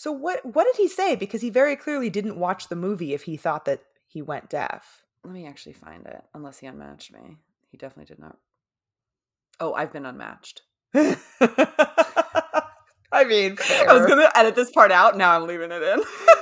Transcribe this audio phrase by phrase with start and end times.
[0.00, 1.14] So what what did he say?
[1.14, 5.04] Because he very clearly didn't watch the movie if he thought that he went deaf.
[5.22, 6.22] Let me actually find it.
[6.32, 7.36] Unless he unmatched me,
[7.70, 8.38] he definitely did not.
[9.60, 10.62] Oh, I've been unmatched.
[10.94, 11.14] I
[13.26, 13.58] mean,
[13.88, 15.18] I was gonna edit this part out.
[15.18, 16.00] Now I'm leaving it in.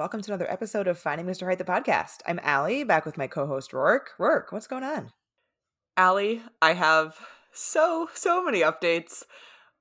[0.00, 1.44] welcome to another episode of Finding Mr.
[1.44, 2.20] Height, the podcast.
[2.24, 4.16] I'm Ali, back with my co-host Roark.
[4.18, 5.12] Roark, what's going on?
[5.94, 7.18] Ali, I have
[7.52, 9.24] so, so many updates.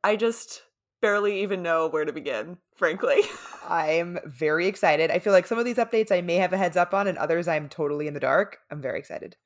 [0.04, 0.64] I just
[1.02, 3.22] barely even know where to begin, frankly.
[3.70, 5.10] I'm very excited.
[5.10, 7.18] I feel like some of these updates I may have a heads up on, and
[7.18, 8.58] others I'm totally in the dark.
[8.70, 9.38] I'm very excited.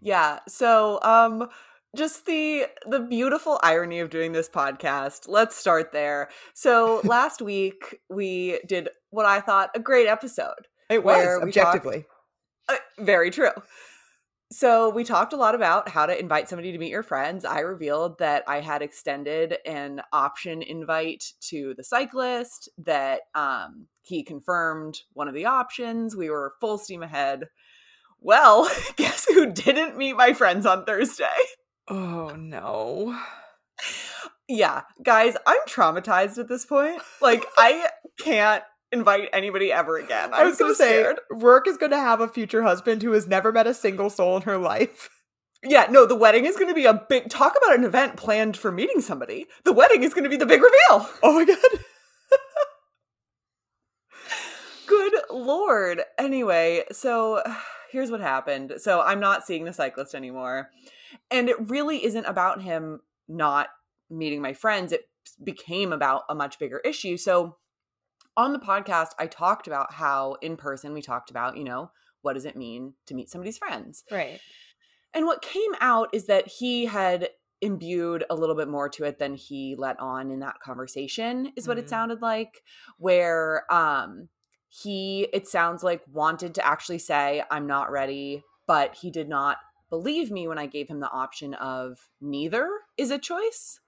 [0.00, 0.40] Yeah.
[0.48, 1.48] So, um,
[1.94, 5.26] just the the beautiful irony of doing this podcast.
[5.28, 6.28] Let's start there.
[6.52, 10.68] So last week we did what I thought a great episode.
[10.90, 12.06] It was we talked- objectively.
[12.68, 13.50] Uh, very true.
[14.52, 17.44] So we talked a lot about how to invite somebody to meet your friends.
[17.44, 22.68] I revealed that I had extended an option invite to the cyclist.
[22.78, 26.14] That um, he confirmed one of the options.
[26.14, 27.48] We were full steam ahead.
[28.20, 31.26] Well, guess who didn't meet my friends on Thursday?
[31.88, 33.18] Oh no.
[34.48, 37.00] Yeah, guys, I'm traumatized at this point.
[37.22, 37.88] Like, I
[38.20, 38.62] can't
[38.94, 40.32] invite anybody ever again.
[40.32, 41.20] I'm I was so gonna say scared.
[41.30, 44.42] Roark is gonna have a future husband who has never met a single soul in
[44.42, 45.10] her life.
[45.66, 48.54] Yeah, no, the wedding is going to be a big talk about an event planned
[48.56, 49.46] for meeting somebody.
[49.64, 51.08] The wedding is going to be the big reveal.
[51.22, 51.56] Oh my god.
[54.86, 56.02] Good lord.
[56.18, 57.42] Anyway, so
[57.90, 58.74] here's what happened.
[58.76, 60.68] So I'm not seeing the cyclist anymore.
[61.30, 63.68] And it really isn't about him not
[64.10, 64.92] meeting my friends.
[64.92, 65.08] It
[65.42, 67.16] became about a much bigger issue.
[67.16, 67.56] So
[68.36, 71.90] on the podcast, I talked about how in person we talked about, you know,
[72.22, 74.04] what does it mean to meet somebody's friends?
[74.10, 74.40] Right.
[75.12, 77.28] And what came out is that he had
[77.60, 81.68] imbued a little bit more to it than he let on in that conversation is
[81.68, 81.80] what Mhm.
[81.80, 82.62] it sounded like
[82.98, 84.28] where um
[84.68, 89.58] he it sounds like wanted to actually say I'm not ready but he did not
[89.88, 93.80] believe me when I gave him the option of neither is a choice.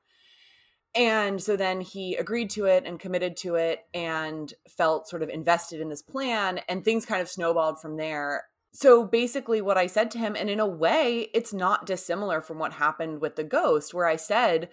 [0.96, 5.28] And so then he agreed to it and committed to it and felt sort of
[5.28, 8.44] invested in this plan and things kind of snowballed from there.
[8.72, 12.58] So basically what i said to him and in a way it's not dissimilar from
[12.58, 14.68] what happened with the ghost where i said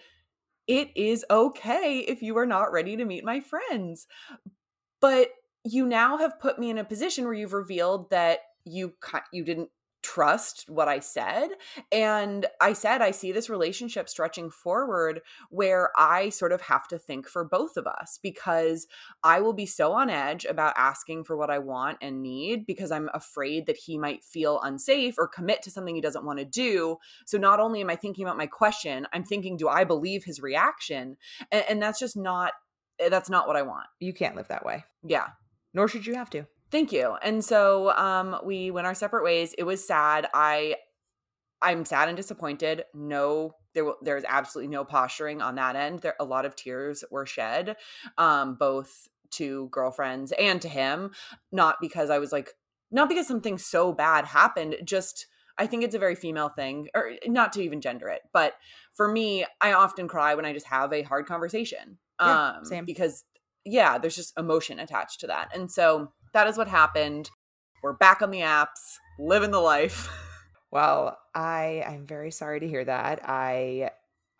[0.66, 4.06] it is okay if you are not ready to meet my friends.
[5.00, 5.28] But
[5.64, 8.94] you now have put me in a position where you've revealed that you
[9.32, 9.70] you didn't
[10.04, 11.48] trust what i said
[11.90, 15.20] and i said i see this relationship stretching forward
[15.50, 18.86] where i sort of have to think for both of us because
[19.22, 22.90] I will be so on edge about asking for what I want and need because
[22.90, 26.44] I'm afraid that he might feel unsafe or commit to something he doesn't want to
[26.44, 26.98] do.
[27.24, 30.40] So not only am I thinking about my question, I'm thinking, do I believe his
[30.40, 31.16] reaction?
[31.50, 32.52] And, and that's just not
[32.98, 33.86] eh, that's not what I want.
[34.00, 34.84] You can't live that way.
[35.02, 35.28] Yeah.
[35.72, 36.46] Nor should you have to.
[36.74, 37.14] Thank you.
[37.22, 39.54] And so um we went our separate ways.
[39.56, 40.26] It was sad.
[40.34, 40.74] I
[41.62, 42.82] I'm sad and disappointed.
[42.92, 46.00] No there there's absolutely no posturing on that end.
[46.00, 47.76] There a lot of tears were shed
[48.18, 51.12] um both to girlfriends and to him
[51.52, 52.50] not because I was like
[52.90, 57.12] not because something so bad happened just I think it's a very female thing or
[57.26, 58.22] not to even gender it.
[58.32, 58.54] But
[58.94, 61.98] for me, I often cry when I just have a hard conversation.
[62.18, 62.84] Yeah, um same.
[62.84, 63.22] because
[63.64, 65.50] yeah, there's just emotion attached to that.
[65.54, 67.30] And so that is what happened.
[67.82, 70.08] We're back on the apps, living the life.
[70.70, 73.20] Well, I I'm very sorry to hear that.
[73.22, 73.90] I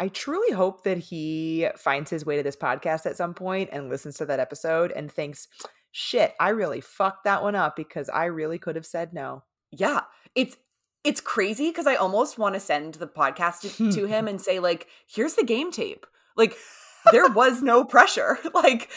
[0.01, 3.89] I truly hope that he finds his way to this podcast at some point and
[3.89, 5.47] listens to that episode and thinks,
[5.93, 9.45] "Shit, I really fucked that one up because I really could have said no."
[9.77, 10.03] yeah,
[10.35, 10.57] it's
[11.03, 14.59] it's crazy because I almost want to send the podcast to, to him and say
[14.59, 16.07] like, "Here's the game tape."
[16.37, 16.57] Like
[17.13, 18.39] there was no pressure.
[18.55, 18.91] Like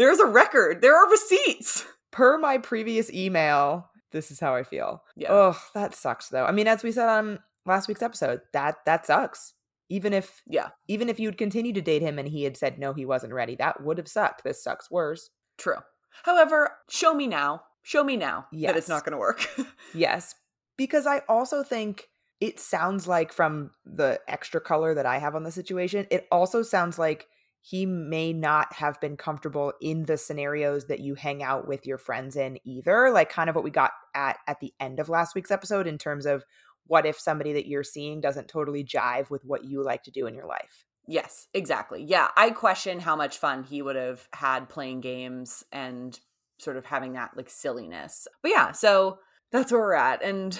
[0.00, 0.80] there's a record.
[0.80, 1.84] There are receipts.
[2.10, 5.04] Per my previous email, this is how I feel.
[5.14, 5.28] Yeah.
[5.30, 6.44] Oh, that sucks though.
[6.44, 9.52] I mean, as we said on last week's episode, that that sucks.
[9.88, 12.92] Even if Yeah, even if you'd continued to date him and he had said no,
[12.92, 14.42] he wasn't ready, that would have sucked.
[14.42, 15.30] This sucks worse.
[15.58, 15.76] true.
[16.24, 17.62] However, show me now.
[17.82, 19.46] Show me now that it's not going to work.
[19.94, 20.34] Yes,
[20.76, 22.08] because I also think
[22.40, 26.62] it sounds like from the extra color that I have on the situation, it also
[26.62, 27.26] sounds like
[27.60, 31.98] he may not have been comfortable in the scenarios that you hang out with your
[31.98, 35.34] friends in either, like kind of what we got at at the end of last
[35.34, 36.44] week's episode in terms of
[36.86, 40.26] what if somebody that you're seeing doesn't totally jive with what you like to do
[40.26, 40.86] in your life.
[41.06, 42.02] Yes, exactly.
[42.02, 46.18] Yeah, I question how much fun he would have had playing games and
[46.58, 48.26] sort of having that like silliness.
[48.42, 49.18] But yeah, so
[49.52, 50.22] that's where we're at.
[50.22, 50.58] And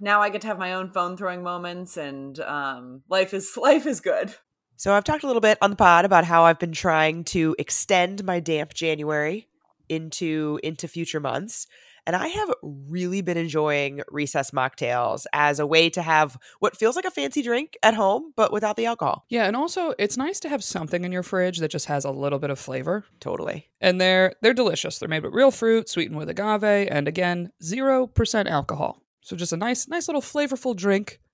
[0.00, 3.86] now I get to have my own phone throwing moments and um life is life
[3.86, 4.34] is good.
[4.80, 7.54] So I've talked a little bit on the pod about how I've been trying to
[7.58, 9.46] extend my damp January
[9.90, 11.66] into into future months.
[12.06, 16.96] And I have really been enjoying recess mocktails as a way to have what feels
[16.96, 19.26] like a fancy drink at home, but without the alcohol.
[19.28, 22.10] Yeah, and also it's nice to have something in your fridge that just has a
[22.10, 23.04] little bit of flavor.
[23.20, 23.68] Totally.
[23.82, 24.98] And they're they're delicious.
[24.98, 29.02] They're made with real fruit, sweetened with agave, and again, zero percent alcohol.
[29.20, 31.20] So just a nice, nice little flavorful drink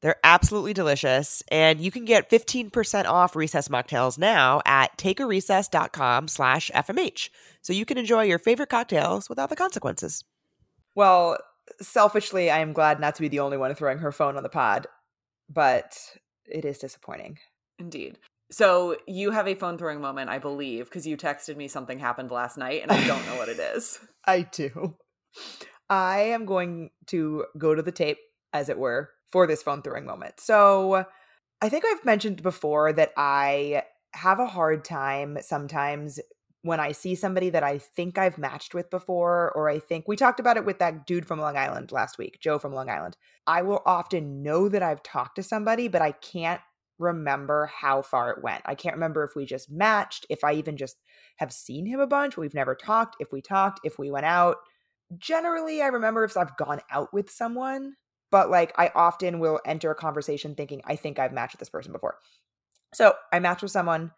[0.00, 6.70] They're absolutely delicious, and you can get 15% off Recess mocktails now at takearecess.com slash
[6.72, 7.30] FMH,
[7.62, 10.24] so you can enjoy your favorite cocktails without the consequences.
[10.94, 11.38] Well,
[11.80, 14.48] selfishly, I am glad not to be the only one throwing her phone on the
[14.48, 14.86] pod,
[15.48, 15.98] but
[16.46, 17.38] it is disappointing.
[17.78, 18.18] Indeed.
[18.50, 22.30] So you have a phone throwing moment, I believe, because you texted me something happened
[22.30, 23.98] last night, and I don't know what it is.
[24.24, 24.96] I do.
[25.90, 28.18] I am going to go to the tape,
[28.52, 30.40] as it were, for this phone throwing moment.
[30.40, 31.04] So
[31.60, 33.82] I think I've mentioned before that I
[34.14, 36.18] have a hard time sometimes
[36.62, 40.16] when I see somebody that I think I've matched with before, or I think we
[40.16, 43.16] talked about it with that dude from Long Island last week, Joe from Long Island.
[43.46, 46.60] I will often know that I've talked to somebody, but I can't
[46.98, 48.62] remember how far it went.
[48.66, 50.96] I can't remember if we just matched, if I even just
[51.36, 52.36] have seen him a bunch.
[52.36, 54.56] We've never talked, if we talked, if we went out.
[55.16, 57.94] Generally, I remember if I've gone out with someone,
[58.30, 61.70] but like I often will enter a conversation thinking, I think I've matched with this
[61.70, 62.18] person before.
[62.94, 64.12] So I matched with someone.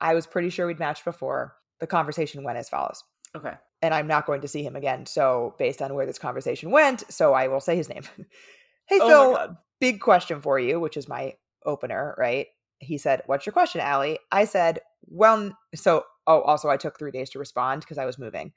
[0.00, 1.54] I was pretty sure we'd matched before.
[1.80, 3.02] The conversation went as follows.
[3.36, 3.52] Okay.
[3.82, 5.04] And I'm not going to see him again.
[5.06, 8.02] So, based on where this conversation went, so I will say his name.
[8.86, 12.46] hey, Oh Phil, big question for you, which is my opener, right?
[12.78, 14.18] He said, What's your question, Ali?
[14.32, 18.18] I said, Well, so, oh, also, I took three days to respond because I was
[18.18, 18.52] moving.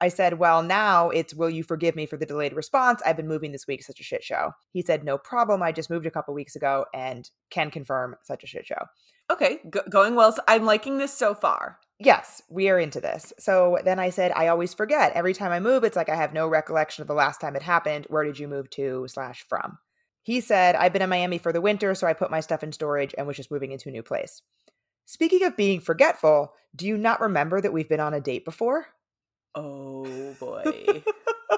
[0.00, 3.00] I said, Well, now it's, Will you forgive me for the delayed response?
[3.04, 4.52] I've been moving this week, such a shit show.
[4.72, 5.62] He said, No problem.
[5.62, 8.86] I just moved a couple weeks ago and can confirm such a shit show.
[9.30, 10.32] Okay, go- going well.
[10.32, 11.78] So I'm liking this so far.
[11.98, 13.32] Yes, we are into this.
[13.38, 15.12] So then I said, I always forget.
[15.14, 17.62] Every time I move, it's like I have no recollection of the last time it
[17.62, 18.06] happened.
[18.08, 19.78] Where did you move to slash from?
[20.22, 22.72] He said, I've been in Miami for the winter, so I put my stuff in
[22.72, 24.42] storage and was just moving into a new place.
[25.04, 28.86] Speaking of being forgetful, do you not remember that we've been on a date before?
[29.54, 31.02] Oh boy.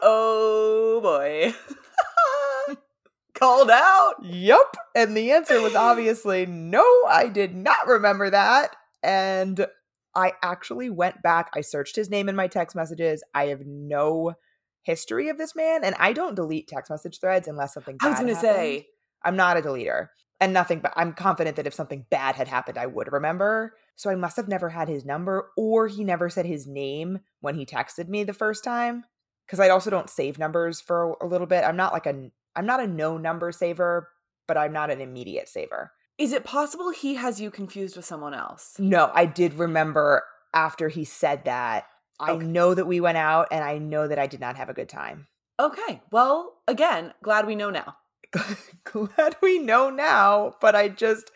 [0.02, 1.54] oh boy.
[3.34, 4.14] Called out.
[4.22, 4.76] Yup.
[4.94, 8.74] And the answer was obviously no, I did not remember that.
[9.02, 9.66] And
[10.14, 11.50] I actually went back.
[11.54, 13.22] I searched his name in my text messages.
[13.34, 14.34] I have no
[14.82, 18.20] history of this man, and I don't delete text message threads unless something I was
[18.20, 18.86] going to say,
[19.22, 20.08] I'm not a deleter.
[20.40, 23.74] And nothing but I'm confident that if something bad had happened, I would remember.
[23.94, 27.54] So I must have never had his number, or he never said his name when
[27.54, 29.04] he texted me the first time.
[29.46, 31.64] Because I also don't save numbers for a little bit.
[31.64, 34.08] I'm not like a I'm not a no number saver,
[34.48, 35.92] but I'm not an immediate saver.
[36.18, 38.74] is it possible he has you confused with someone else?
[38.78, 40.24] No, I did remember
[40.54, 41.86] after he said that.
[42.18, 44.74] I know that we went out and I know that I did not have a
[44.74, 45.26] good time.
[45.60, 46.02] Okay.
[46.10, 47.96] Well, again, glad we know now.
[48.84, 51.30] Glad we know now, but I just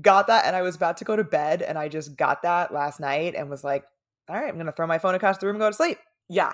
[0.00, 2.72] got that and I was about to go to bed and I just got that
[2.72, 3.84] last night and was like,
[4.28, 5.98] all right, I'm going to throw my phone across the room and go to sleep.
[6.28, 6.52] Yeah.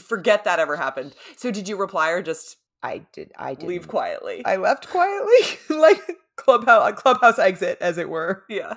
[0.00, 1.14] Forget that ever happened.
[1.36, 3.32] So did you reply or just I did.
[3.36, 3.66] I did.
[3.68, 4.44] leave quietly?
[4.44, 6.00] I left quietly, like
[6.36, 8.44] clubhouse, a clubhouse exit, as it were.
[8.48, 8.76] yeah.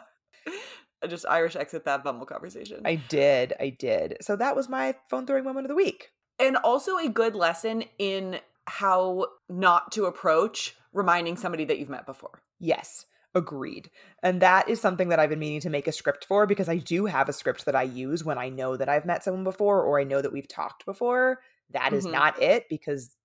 [1.04, 2.82] I just Irish exit that Bumble conversation.
[2.86, 3.54] I did.
[3.60, 4.18] I did.
[4.22, 6.10] So that was my phone throwing moment of the week.
[6.40, 12.06] and also a good lesson in how not to approach reminding somebody that you've met
[12.06, 12.42] before.
[12.60, 13.90] Yes, agreed.
[14.24, 16.78] And that is something that I've been meaning to make a script for because I
[16.78, 19.84] do have a script that I use when I know that I've met someone before
[19.84, 21.40] or I know that we've talked before.
[21.72, 22.12] That is Mhm.
[22.12, 23.16] not it because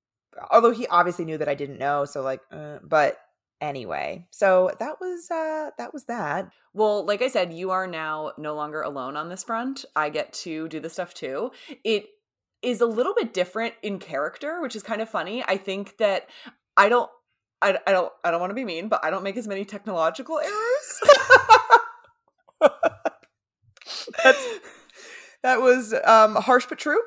[0.50, 3.18] although he obviously knew that I didn't know, so like, uh, but
[3.60, 6.50] anyway, so that was uh that was that.
[6.74, 9.84] Well, like I said, you are now no longer alone on this front.
[9.96, 11.52] I get to do this stuff too.
[11.82, 12.06] It
[12.64, 15.44] is a little bit different in character, which is kind of funny.
[15.46, 16.28] I think that
[16.76, 17.10] I don't
[17.62, 19.64] I, I don't I don't want to be mean, but I don't make as many
[19.64, 21.00] technological errors.
[24.22, 24.46] That's
[25.42, 27.00] that was um harsh but true.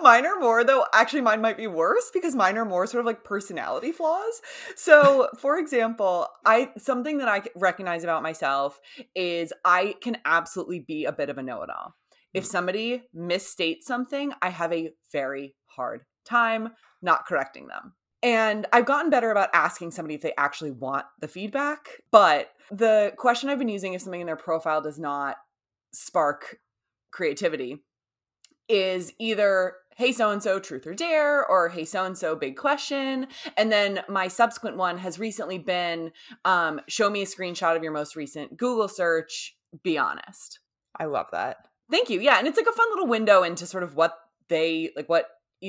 [0.00, 3.06] mine are more though actually mine might be worse because mine are more sort of
[3.06, 4.40] like personality flaws
[4.76, 8.80] so for example i something that i recognize about myself
[9.16, 11.96] is i can absolutely be a bit of a know-it-all
[12.34, 16.70] if somebody misstates something i have a very hard time
[17.02, 21.28] not correcting them and I've gotten better about asking somebody if they actually want the
[21.28, 22.00] feedback.
[22.10, 25.36] But the question I've been using if something in their profile does not
[25.92, 26.56] spark
[27.10, 27.84] creativity
[28.66, 32.56] is either hey so and so truth or dare or hey so and so big
[32.56, 33.26] question
[33.56, 36.10] and then my subsequent one has recently been
[36.46, 40.60] um, show me a screenshot of your most recent google search be honest
[40.98, 41.56] I love that.
[41.94, 44.90] Thank you yeah and it's like a fun little window into sort of what they
[44.96, 45.28] like what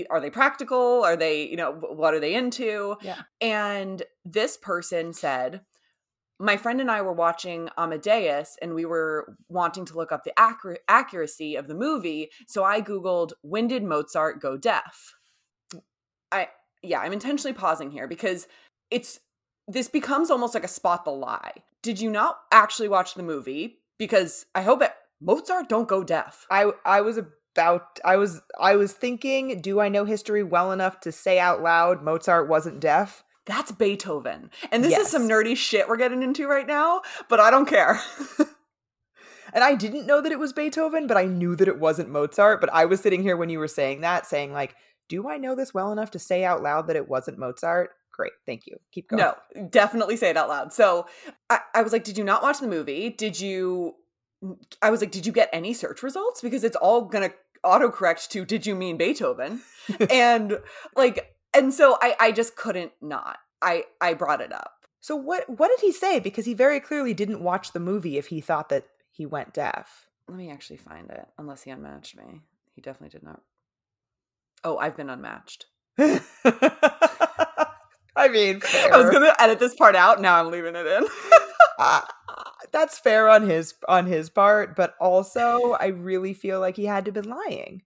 [0.10, 3.22] are they practical are they you know what are they into Yeah.
[3.40, 5.62] and this person said
[6.40, 10.34] my friend and I were watching Amadeus and we were wanting to look up the
[10.38, 12.30] accur- accuracy of the movie.
[12.46, 15.14] So I Googled, when did Mozart go deaf?
[16.34, 16.50] I,
[16.84, 18.50] yeah, I'm intentionally pausing here because
[18.92, 19.22] it's,
[19.70, 21.54] this becomes almost like a spot the lie.
[21.82, 23.80] Did you not actually watch the movie?
[23.98, 24.92] Because I hope it,
[25.22, 26.46] Mozart don't go deaf.
[26.50, 31.00] I I was about I was I was thinking, do I know history well enough
[31.02, 33.24] to say out loud Mozart wasn't deaf?
[33.46, 34.50] That's Beethoven.
[34.72, 38.00] And this is some nerdy shit we're getting into right now, but I don't care.
[39.56, 42.60] And I didn't know that it was Beethoven, but I knew that it wasn't Mozart.
[42.60, 44.76] But I was sitting here when you were saying that, saying like,
[45.08, 47.92] do I know this well enough to say out loud that it wasn't Mozart?
[48.12, 48.78] Great, thank you.
[48.92, 49.24] Keep going.
[49.24, 50.74] No, definitely say it out loud.
[50.74, 51.08] So
[51.50, 53.10] I, I was like, did you not watch the movie?
[53.10, 53.96] Did you?
[54.82, 56.42] I was like, did you get any search results?
[56.42, 57.32] Because it's all gonna
[57.66, 59.62] autocorrect to did you mean Beethoven?
[60.10, 60.60] and
[60.96, 63.38] like, and so I, I just couldn't not.
[63.62, 64.74] I, I brought it up.
[65.00, 66.20] So what what did he say?
[66.20, 70.08] Because he very clearly didn't watch the movie if he thought that he went deaf.
[70.28, 71.28] Let me actually find it.
[71.38, 72.42] Unless he unmatched me,
[72.74, 73.42] he definitely did not.
[74.64, 75.68] Oh, I've been unmatched.
[76.00, 76.22] I
[78.30, 78.62] mean,
[78.92, 80.20] I was gonna edit this part out.
[80.22, 81.04] Now I'm leaving it in.
[81.80, 82.02] Uh,
[82.72, 87.06] that's fair on his on his part, but also I really feel like he had
[87.06, 87.82] to have been lying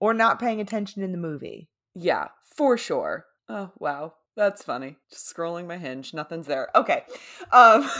[0.00, 1.68] or not paying attention in the movie.
[1.94, 3.26] Yeah, for sure.
[3.48, 4.14] Oh, wow.
[4.36, 4.96] That's funny.
[5.10, 6.12] Just scrolling my hinge.
[6.12, 6.68] Nothing's there.
[6.74, 7.04] Okay.
[7.52, 7.88] Um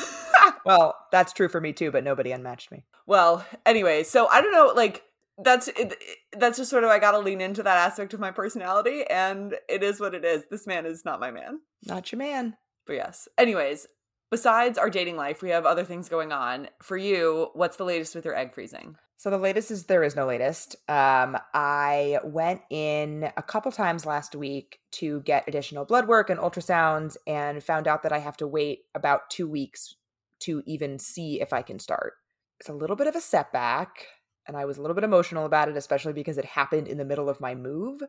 [0.66, 2.84] Well, that's true for me too, but nobody unmatched me.
[3.06, 5.02] well, anyway, so I don't know like
[5.42, 5.94] that's it,
[6.38, 9.54] that's just sort of I got to lean into that aspect of my personality and
[9.68, 10.44] it is what it is.
[10.50, 11.60] This man is not my man.
[11.86, 12.56] Not your man.
[12.86, 13.28] But yes.
[13.38, 13.86] Anyways,
[14.30, 16.68] besides our dating life, we have other things going on.
[16.82, 18.96] For you, what's the latest with your egg freezing?
[19.16, 20.76] So the latest is there is no latest.
[20.88, 26.38] Um, I went in a couple times last week to get additional blood work and
[26.38, 29.94] ultrasounds, and found out that I have to wait about two weeks
[30.40, 32.14] to even see if I can start.
[32.60, 34.06] It's a little bit of a setback,
[34.46, 37.04] and I was a little bit emotional about it, especially because it happened in the
[37.04, 38.02] middle of my move.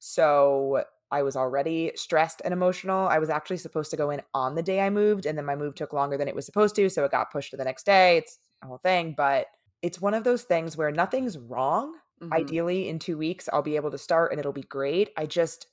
[0.00, 3.08] So I was already stressed and emotional.
[3.08, 5.56] I was actually supposed to go in on the day I moved, and then my
[5.56, 7.86] move took longer than it was supposed to, so it got pushed to the next
[7.86, 8.18] day.
[8.18, 9.46] It's a whole thing, but
[9.82, 11.94] it's one of those things where nothing's wrong.
[12.20, 12.30] Mhm.
[12.32, 15.10] Ideally, in two weeks, I'll be able to start and it'll be great.
[15.16, 15.66] I just,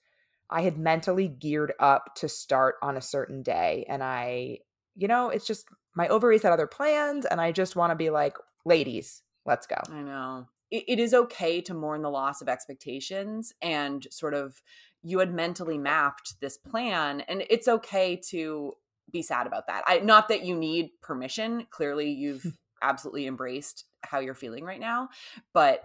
[0.50, 3.86] I had mentally geared up to start on a certain day.
[3.90, 4.60] And I,
[4.96, 7.26] you know, it's just my ovaries had other plans.
[7.26, 9.82] And I just want to be like, ladies, let's go.
[9.90, 10.48] I know.
[10.72, 14.62] It, it is okay to mourn the loss of expectations and sort of
[15.04, 18.74] you had mentally mapped this plan and it's okay to
[19.12, 19.84] be sad about that.
[19.86, 21.68] I not that you need permission.
[21.70, 22.46] Clearly you've
[22.82, 25.10] absolutely embraced how you're feeling right now,
[25.54, 25.84] but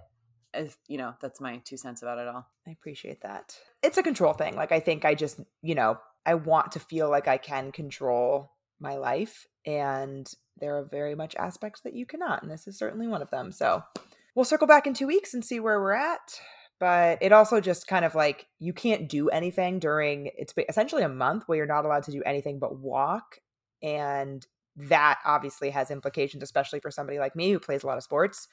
[0.53, 2.47] as, you know, that's my two cents about it all.
[2.67, 3.57] I appreciate that.
[3.83, 4.57] It's a control thing.
[4.57, 8.53] Like, I think I just, you know, I want to feel like I can control
[8.81, 9.47] my life.
[9.67, 12.43] And there are very much aspects that you cannot.
[12.43, 13.53] And this is certainly one of them.
[13.53, 13.83] So
[14.35, 16.41] we'll circle back in two weeks and see where we're at.
[16.79, 21.09] But it also just kind of like you can't do anything during it's essentially a
[21.09, 23.39] month where you're not allowed to do anything but walk.
[23.83, 24.47] And
[24.77, 28.49] that obviously has implications, especially for somebody like me who plays a lot of sports.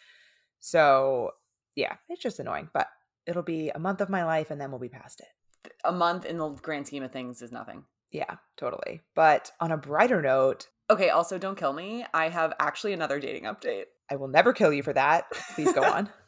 [0.60, 1.32] So
[1.76, 2.88] yeah, it's just annoying, but
[3.26, 5.72] it'll be a month of my life and then we'll be past it.
[5.86, 7.84] A month in the grand scheme of things is nothing.
[8.12, 9.02] Yeah, totally.
[9.16, 12.06] But on a brighter note, Okay, also don't kill me.
[12.13, 13.86] I have actually another dating update.
[14.10, 15.25] I will never kill you for that.
[15.56, 16.10] Please go on.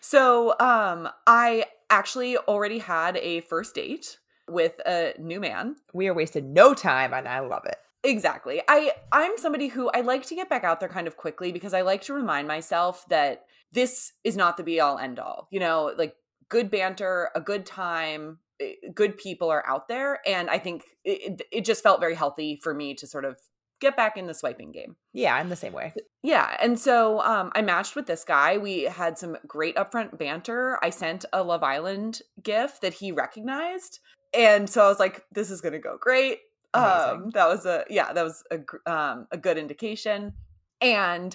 [0.00, 4.18] So, um, I actually already had a first date
[4.48, 5.74] with a new man.
[5.92, 7.76] We are wasting no time and I love it.
[8.04, 8.62] Exactly.
[8.68, 11.74] I I'm somebody who I like to get back out there kind of quickly because
[11.74, 15.48] I like to remind myself that this is not the be all end all.
[15.50, 16.14] You know, like
[16.48, 21.42] good banter, a good time, eh, good people are out there and I think it,
[21.50, 23.40] it just felt very healthy for me to sort of
[23.80, 24.96] get back in the swiping game.
[25.12, 25.92] Yeah, I'm the same way.
[26.22, 26.56] Yeah.
[26.60, 28.58] And so um, I matched with this guy.
[28.58, 30.78] We had some great upfront banter.
[30.82, 34.00] I sent a Love Island gif that he recognized.
[34.34, 36.38] And so I was like, this is going to go great.
[36.74, 40.34] Um, that was a, yeah, that was a, um, a good indication.
[40.80, 41.34] And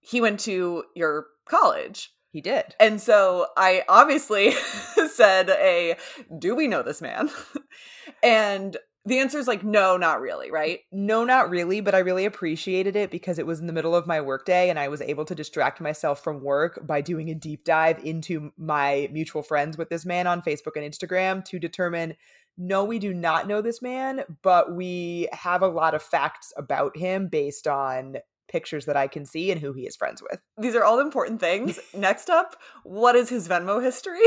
[0.00, 2.12] he went to your college.
[2.30, 2.74] He did.
[2.78, 4.52] And so I obviously
[5.12, 5.96] said a
[6.38, 7.30] do we know this man?
[8.22, 8.76] and
[9.08, 10.80] the answer is like no, not really, right?
[10.92, 14.06] No, not really, but I really appreciated it because it was in the middle of
[14.06, 17.64] my workday and I was able to distract myself from work by doing a deep
[17.64, 22.14] dive into my mutual friends with this man on Facebook and Instagram to determine
[22.60, 26.96] no, we do not know this man, but we have a lot of facts about
[26.96, 28.16] him based on
[28.48, 30.42] pictures that I can see and who he is friends with.
[30.58, 31.78] These are all important things.
[31.94, 34.18] Next up, what is his Venmo history?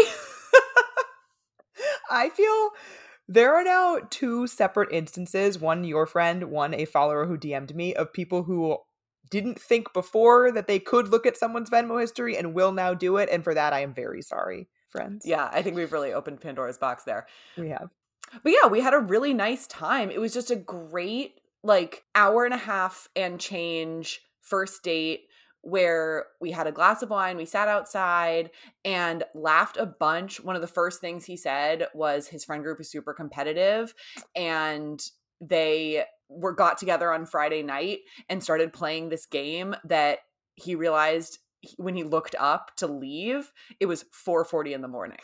[2.09, 2.69] I feel
[3.27, 7.93] there are now two separate instances one your friend, one a follower who DM'd me
[7.93, 8.77] of people who
[9.29, 13.17] didn't think before that they could look at someone's Venmo history and will now do
[13.17, 13.29] it.
[13.31, 15.25] And for that, I am very sorry, friends.
[15.25, 17.27] yeah, I think we've really opened Pandora's box there.
[17.57, 17.89] We have.
[18.43, 20.11] But yeah, we had a really nice time.
[20.11, 25.27] It was just a great like hour and a half and change first date
[25.61, 28.51] where we had a glass of wine, we sat outside
[28.83, 30.43] and laughed a bunch.
[30.43, 33.93] One of the first things he said was his friend group is super competitive
[34.35, 35.01] and
[35.39, 37.99] they were got together on Friday night
[38.29, 40.19] and started playing this game that
[40.55, 41.39] he realized
[41.77, 45.19] when he looked up to leave it was 4:40 in the morning.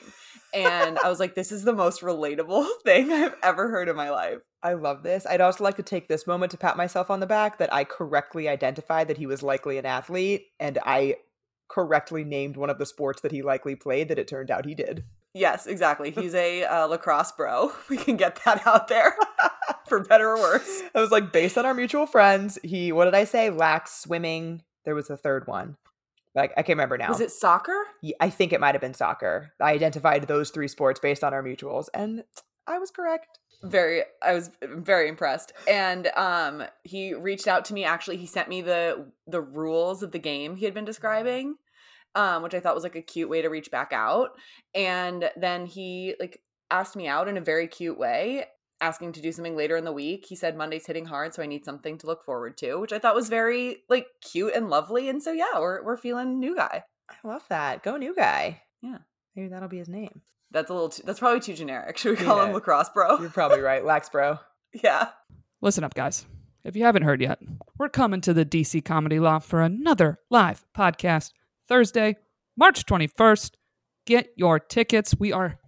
[0.54, 4.12] And I was like this is the most relatable thing I've ever heard in my
[4.12, 4.40] life.
[4.64, 5.26] I love this.
[5.26, 7.84] I'd also like to take this moment to pat myself on the back that I
[7.84, 11.18] correctly identified that he was likely an athlete and I
[11.68, 14.74] correctly named one of the sports that he likely played that it turned out he
[14.74, 15.04] did.
[15.34, 16.12] Yes, exactly.
[16.18, 17.72] He's a uh, lacrosse bro.
[17.90, 19.16] We can get that out there
[19.88, 20.82] for better or worse.
[20.96, 23.50] I was like, based on our mutual friends, he, what did I say?
[23.50, 24.64] Lax swimming.
[24.86, 25.78] There was a third one.
[26.34, 27.10] Like, I can't remember now.
[27.10, 27.78] Was it soccer?
[28.02, 29.54] Ye- I think it might have been soccer.
[29.60, 32.24] I identified those three sports based on our mutuals, and
[32.68, 33.40] I was correct.
[33.64, 35.54] Very I was very impressed.
[35.68, 40.12] And um he reached out to me actually he sent me the the rules of
[40.12, 41.56] the game he had been describing.
[42.16, 44.32] Um which I thought was like a cute way to reach back out.
[44.76, 48.46] And then he like asked me out in a very cute way
[48.82, 50.26] asking to do something later in the week.
[50.28, 53.00] He said Monday's hitting hard, so I need something to look forward to, which I
[53.00, 55.10] thought was very like cute and lovely.
[55.10, 56.84] And so yeah, we're we're feeling new guy.
[57.10, 57.84] I love that.
[57.84, 58.62] Go new guy.
[58.82, 59.00] Yeah.
[59.36, 60.22] Maybe that'll be his name.
[60.52, 61.98] That's a little too, that's probably too generic.
[62.00, 63.20] Should we call him lacrosse bro?
[63.20, 63.84] You're probably right.
[63.84, 64.40] Lax bro.
[64.84, 65.10] yeah.
[65.62, 66.26] Listen up, guys.
[66.64, 67.40] If you haven't heard yet,
[67.78, 71.32] we're coming to the DC Comedy Loft for another live podcast
[71.68, 72.18] Thursday,
[72.58, 73.52] March 21st.
[74.06, 75.16] Get your tickets.
[75.18, 75.60] We are,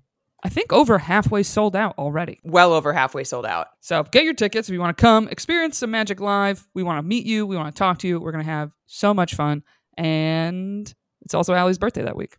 [0.43, 2.39] I think, over halfway sold out already.
[2.43, 3.67] Well over halfway sold out.
[3.79, 6.67] So get your tickets if you want to come experience some magic live.
[6.73, 7.45] We want to meet you.
[7.45, 8.19] We want to talk to you.
[8.19, 9.63] We're going to have so much fun.
[9.97, 12.37] And it's also Ali's birthday that week.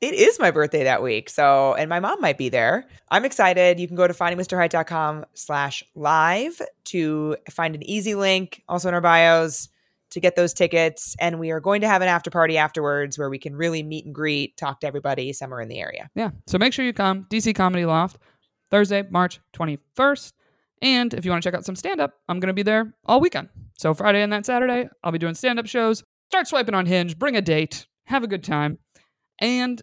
[0.00, 1.28] It is my birthday that week.
[1.28, 2.86] So, and my mom might be there.
[3.10, 3.78] I'm excited.
[3.78, 9.02] You can go to findingmrheight.com slash live to find an easy link, also in our
[9.02, 9.68] bios,
[10.10, 11.14] to get those tickets.
[11.20, 14.06] And we are going to have an after party afterwards where we can really meet
[14.06, 16.08] and greet, talk to everybody somewhere in the area.
[16.14, 16.30] Yeah.
[16.46, 17.26] So make sure you come.
[17.30, 18.16] DC Comedy Loft,
[18.70, 20.32] Thursday, March 21st.
[20.80, 22.94] And if you want to check out some stand up, I'm going to be there
[23.04, 23.50] all weekend.
[23.76, 26.02] So Friday and that Saturday, I'll be doing stand up shows.
[26.28, 28.78] Start swiping on Hinge, bring a date, have a good time.
[29.40, 29.82] And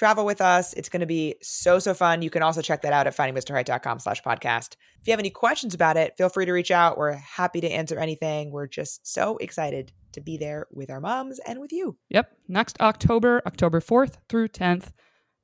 [0.00, 0.72] Travel with us.
[0.72, 2.22] It's going to be so, so fun.
[2.22, 4.76] You can also check that out at findingmrheight.com slash podcast.
[4.98, 6.96] If you have any questions about it, feel free to reach out.
[6.96, 8.50] We're happy to answer anything.
[8.50, 11.98] We're just so excited to be there with our moms and with you.
[12.08, 12.32] Yep.
[12.48, 14.86] Next October, October 4th through 10th.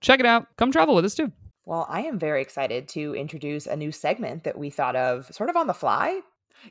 [0.00, 0.46] Check it out.
[0.56, 1.32] Come travel with us too.
[1.66, 5.50] Well, I am very excited to introduce a new segment that we thought of sort
[5.50, 6.22] of on the fly.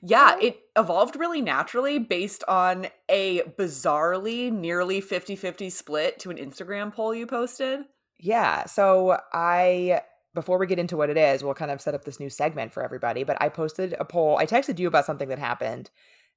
[0.01, 6.37] Yeah, it evolved really naturally based on a bizarrely nearly 50 50 split to an
[6.37, 7.81] Instagram poll you posted.
[8.19, 8.65] Yeah.
[8.65, 10.01] So I,
[10.33, 12.73] before we get into what it is, we'll kind of set up this new segment
[12.73, 13.23] for everybody.
[13.23, 14.37] But I posted a poll.
[14.37, 15.89] I texted you about something that happened,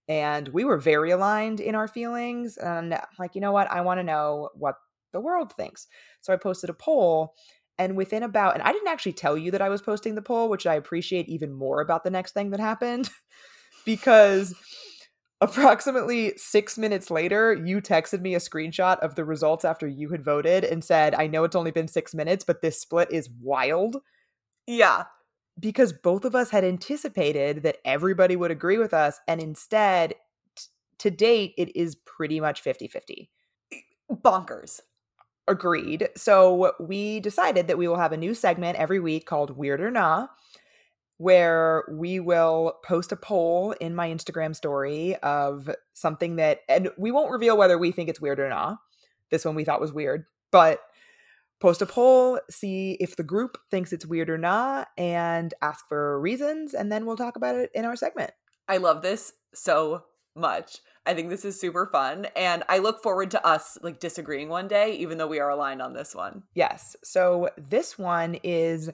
[0.09, 2.57] and we were very aligned in our feelings.
[2.57, 3.71] And I'm like, you know what?
[3.71, 4.77] I want to know what
[5.13, 5.87] the world thinks.
[6.21, 7.35] So I posted a poll.
[7.79, 10.49] And within about, and I didn't actually tell you that I was posting the poll,
[10.49, 13.09] which I appreciate even more about the next thing that happened,
[13.85, 14.55] because
[15.41, 20.25] Approximately six minutes later, you texted me a screenshot of the results after you had
[20.25, 23.99] voted and said, I know it's only been six minutes, but this split is wild.
[24.67, 25.05] Yeah.
[25.59, 29.21] Because both of us had anticipated that everybody would agree with us.
[29.29, 30.17] And instead,
[30.57, 30.65] t-
[30.99, 33.31] to date, it is pretty much 50 50.
[34.11, 34.81] Bonkers.
[35.49, 36.09] Agreed.
[36.17, 39.91] So we decided that we will have a new segment every week called Weird or
[39.91, 40.29] Nah
[41.19, 47.11] where we will post a poll in my Instagram story of something that, and we
[47.11, 48.79] won't reveal whether we think it's weird or not.
[49.31, 50.81] This one we thought was weird, but
[51.61, 56.21] post a poll, see if the group thinks it's weird or not, and ask for
[56.21, 58.31] reasons, and then we'll talk about it in our segment.
[58.69, 60.05] I love this so
[60.37, 60.79] much.
[61.07, 64.69] I think this is super fun and I look forward to us like disagreeing one
[64.69, 66.43] day even though we are aligned on this one.
[66.55, 66.97] Yes.
[67.03, 68.91] So this one is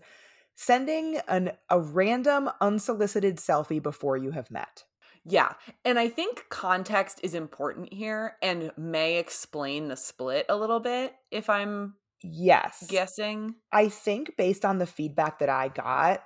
[0.57, 4.85] sending an a random unsolicited selfie before you have met.
[5.27, 5.55] Yeah.
[5.85, 11.14] And I think context is important here and may explain the split a little bit
[11.31, 13.55] if I'm yes guessing.
[13.73, 16.23] I think based on the feedback that I got,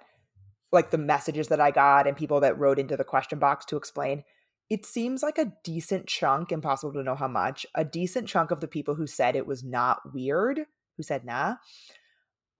[0.73, 3.77] like the messages that I got and people that wrote into the question box to
[3.77, 4.25] explain,
[4.71, 8.61] it seems like a decent chunk, impossible to know how much, a decent chunk of
[8.61, 11.57] the people who said it was not weird, who said nah,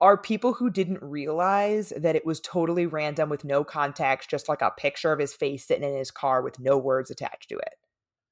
[0.01, 4.63] are people who didn't realize that it was totally random with no context, just like
[4.63, 7.75] a picture of his face sitting in his car with no words attached to it.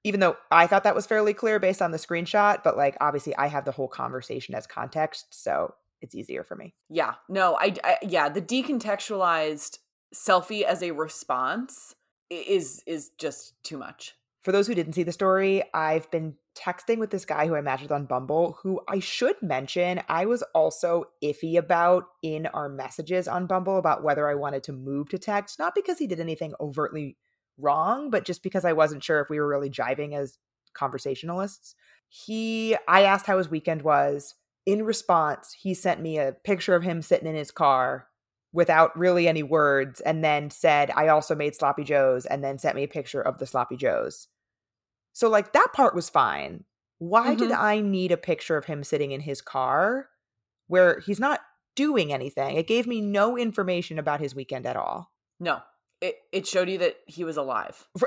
[0.04, 3.34] Even though I thought that was fairly clear based on the screenshot, but like obviously
[3.36, 6.74] I have the whole conversation as context, so it's easier for me.
[6.88, 7.14] Yeah.
[7.28, 9.78] No, I, I yeah, the decontextualized
[10.14, 11.96] selfie as a response
[12.30, 14.14] is is just too much.
[14.42, 17.60] For those who didn't see the story, I've been texting with this guy who I
[17.60, 22.68] matched with on Bumble, who I should mention I was also iffy about in our
[22.68, 26.20] messages on Bumble about whether I wanted to move to text, not because he did
[26.20, 27.16] anything overtly
[27.58, 30.38] wrong, but just because I wasn't sure if we were really jiving as
[30.74, 31.74] conversationalists.
[32.08, 34.34] He, I asked how his weekend was.
[34.64, 38.08] In response, he sent me a picture of him sitting in his car
[38.56, 42.74] without really any words and then said, I also made sloppy joes and then sent
[42.74, 44.28] me a picture of the sloppy joes.
[45.12, 46.64] So, like, that part was fine.
[46.98, 47.36] Why mm-hmm.
[47.36, 50.08] did I need a picture of him sitting in his car
[50.68, 51.40] where he's not
[51.74, 52.56] doing anything?
[52.56, 55.12] It gave me no information about his weekend at all.
[55.38, 55.60] No,
[56.00, 57.86] it, it showed you that he was alive.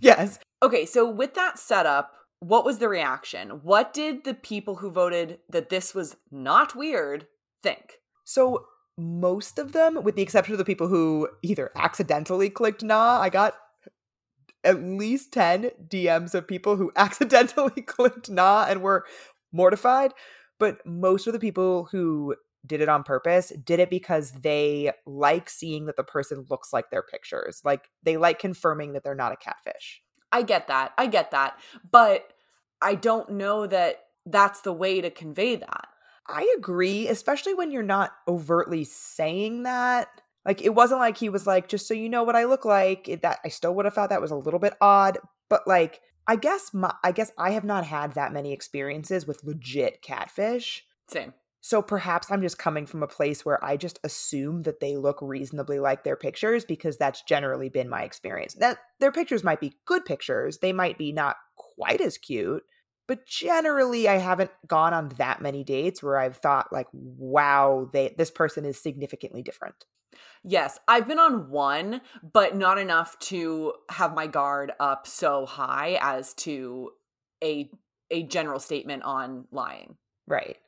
[0.00, 0.38] yes.
[0.62, 3.62] Okay, so with that setup, what was the reaction?
[3.64, 7.26] What did the people who voted that this was not weird
[7.64, 7.98] think?
[8.28, 8.66] So,
[8.98, 13.30] most of them, with the exception of the people who either accidentally clicked nah, I
[13.30, 13.54] got
[14.62, 19.06] at least 10 DMs of people who accidentally clicked nah and were
[19.50, 20.12] mortified.
[20.58, 22.36] But most of the people who
[22.66, 26.90] did it on purpose did it because they like seeing that the person looks like
[26.90, 27.62] their pictures.
[27.64, 30.02] Like they like confirming that they're not a catfish.
[30.32, 30.92] I get that.
[30.98, 31.58] I get that.
[31.90, 32.30] But
[32.82, 35.88] I don't know that that's the way to convey that.
[36.28, 40.08] I agree, especially when you're not overtly saying that.
[40.44, 43.08] Like it wasn't like he was like, just so you know what I look like.
[43.08, 46.00] It, that I still would have thought that was a little bit odd, but like
[46.26, 50.84] I guess my I guess I have not had that many experiences with legit catfish.
[51.08, 51.32] Same.
[51.60, 55.20] So perhaps I'm just coming from a place where I just assume that they look
[55.20, 58.54] reasonably like their pictures because that's generally been my experience.
[58.54, 60.58] That their pictures might be good pictures.
[60.58, 62.62] They might be not quite as cute,
[63.08, 68.14] but generally I haven't gone on that many dates where I've thought like wow, they
[68.16, 69.86] this person is significantly different.
[70.44, 75.98] Yes, I've been on one, but not enough to have my guard up so high
[76.00, 76.90] as to
[77.42, 77.70] a
[78.10, 79.96] a general statement on lying.
[80.26, 80.58] Right.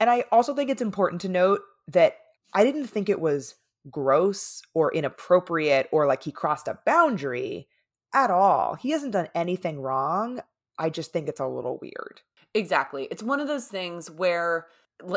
[0.00, 2.16] And I also think it's important to note that
[2.54, 3.54] I didn't think it was
[3.90, 7.68] gross or inappropriate or like he crossed a boundary
[8.12, 8.74] at all.
[8.74, 10.40] He hasn't done anything wrong.
[10.80, 12.22] I just think it's a little weird.
[12.54, 13.06] Exactly.
[13.10, 14.66] It's one of those things where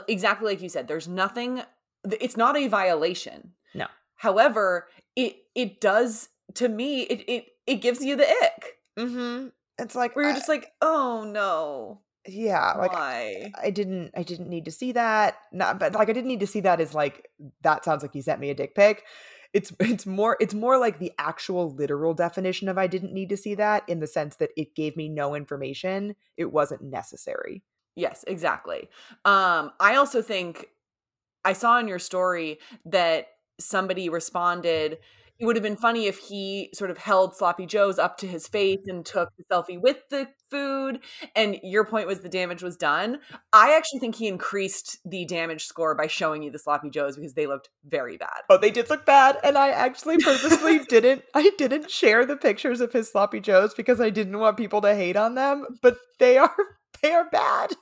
[0.07, 1.63] exactly like you said, there's nothing
[2.05, 3.53] it's not a violation.
[3.73, 3.87] No.
[4.17, 8.73] However, it it does to me it it it gives you the ick.
[8.99, 9.47] Mm-hmm.
[9.79, 12.01] It's like where you're I, just like, oh no.
[12.25, 15.35] Yeah, like I, I, didn't I didn't need to see that.
[15.51, 17.27] Not but like I didn't need to see that as like
[17.63, 19.03] that sounds like you sent me a dick pic.
[19.53, 23.37] It's it's more it's more like the actual literal definition of I didn't need to
[23.37, 26.15] see that in the sense that it gave me no information.
[26.37, 27.63] It wasn't necessary.
[27.95, 28.89] Yes, exactly.
[29.25, 30.67] Um I also think
[31.45, 33.27] I saw in your story that
[33.59, 34.99] somebody responded
[35.39, 38.47] it would have been funny if he sort of held sloppy joe's up to his
[38.47, 40.99] face and took the selfie with the food
[41.35, 43.17] and your point was the damage was done
[43.51, 47.33] i actually think he increased the damage score by showing you the sloppy joes because
[47.33, 51.23] they looked very bad Oh, they did look bad, and I actually purposely didn't.
[51.33, 54.93] I didn't share the pictures of his sloppy joes because I didn't want people to
[54.93, 55.65] hate on them.
[55.81, 56.53] But they are
[57.01, 57.73] they are bad.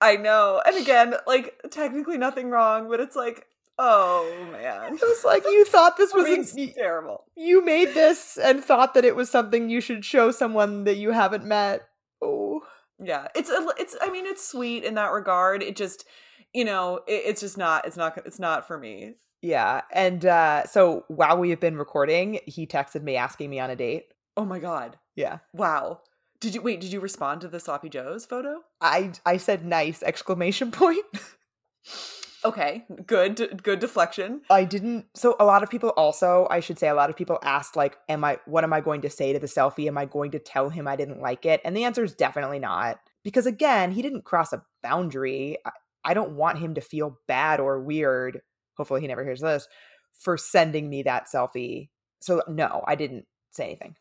[0.00, 3.46] i know and again like technically nothing wrong but it's like
[3.78, 8.62] oh man It was like you thought this was a, terrible you made this and
[8.64, 11.82] thought that it was something you should show someone that you haven't met.
[12.22, 12.62] Oh,
[13.02, 16.04] yeah it's a it's i mean it's sweet in that regard it just
[16.52, 19.82] you know it, it's just not it's not it's not for me yeah.
[19.92, 23.76] And uh, so while we have been recording, he texted me asking me on a
[23.76, 24.04] date.
[24.38, 25.40] oh my god Yeah.
[25.52, 26.00] wow
[26.40, 30.02] did you wait did you respond to the sloppy joe's photo I I said nice
[30.02, 31.04] exclamation point.
[32.44, 36.88] okay good good deflection I didn't so a lot of people also, I should say
[36.88, 39.38] a lot of people asked like am I what am I going to say to
[39.38, 39.86] the selfie?
[39.86, 41.60] Am I going to tell him I didn't like it?
[41.64, 42.98] And the answer is definitely not.
[43.22, 45.56] Because again, he didn't cross a boundary.
[45.64, 45.70] I,
[46.04, 48.40] I don't want him to feel bad or weird.
[48.76, 49.66] Hopefully he never hears this
[50.12, 51.88] for sending me that selfie.
[52.20, 53.96] So no, I didn't say anything.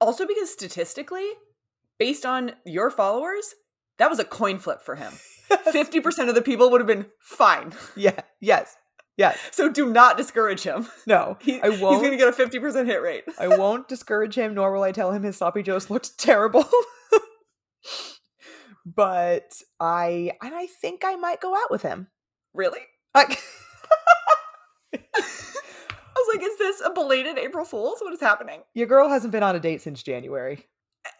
[0.00, 1.28] also because statistically
[1.98, 3.54] based on your followers
[3.98, 5.12] that was a coin flip for him
[5.50, 8.20] 50% of the people would have been fine Yeah.
[8.40, 8.76] Yes.
[9.16, 9.36] Yes.
[9.50, 11.36] so do not discourage him No.
[11.40, 11.96] he, I he's won't.
[11.96, 15.12] He's gonna get a 50% hit rate I won't discourage him, nor will I tell
[15.12, 16.64] him his sloppy joes looked terrible.
[18.86, 22.08] but I and I think I might go out with him.
[22.54, 22.80] really
[23.14, 23.22] I,
[24.94, 24.98] I
[26.16, 28.00] was like, is this a belated April Fool's?
[28.00, 28.60] What is happening?
[28.74, 30.66] your girl hasn't been on a date since January.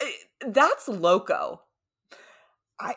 [0.00, 0.06] Eh,
[0.46, 1.62] That's loco.
[2.80, 2.94] I,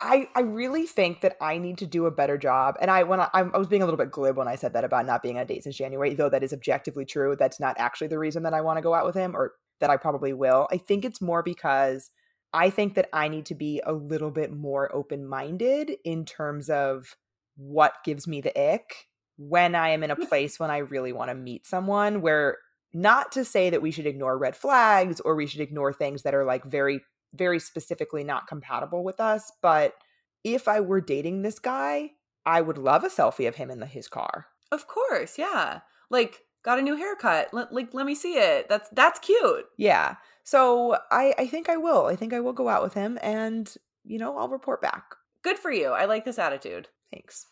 [0.00, 2.76] I I really think that I need to do a better job.
[2.80, 4.84] And I when I, I was being a little bit glib when I said that
[4.84, 7.36] about not being on a date since January, though that is objectively true.
[7.38, 9.90] That's not actually the reason that I want to go out with him, or that
[9.90, 10.68] I probably will.
[10.70, 12.10] I think it's more because
[12.52, 16.70] I think that I need to be a little bit more open minded in terms
[16.70, 17.16] of
[17.56, 21.30] what gives me the ick when I am in a place when I really want
[21.30, 22.20] to meet someone.
[22.20, 22.58] Where
[22.92, 26.34] not to say that we should ignore red flags or we should ignore things that
[26.34, 27.00] are like very
[27.34, 29.52] very specifically not compatible with us.
[29.60, 29.94] But
[30.42, 32.12] if I were dating this guy,
[32.46, 34.46] I would love a selfie of him in the, his car.
[34.70, 35.80] Of course, yeah.
[36.10, 37.48] Like, got a new haircut.
[37.52, 38.68] Let, like, let me see it.
[38.68, 39.66] That's that's cute.
[39.76, 40.16] Yeah.
[40.42, 42.06] So I, I think I will.
[42.06, 43.72] I think I will go out with him and,
[44.04, 45.14] you know, I'll report back.
[45.42, 45.88] Good for you.
[45.88, 46.88] I like this attitude.
[47.12, 47.46] Thanks.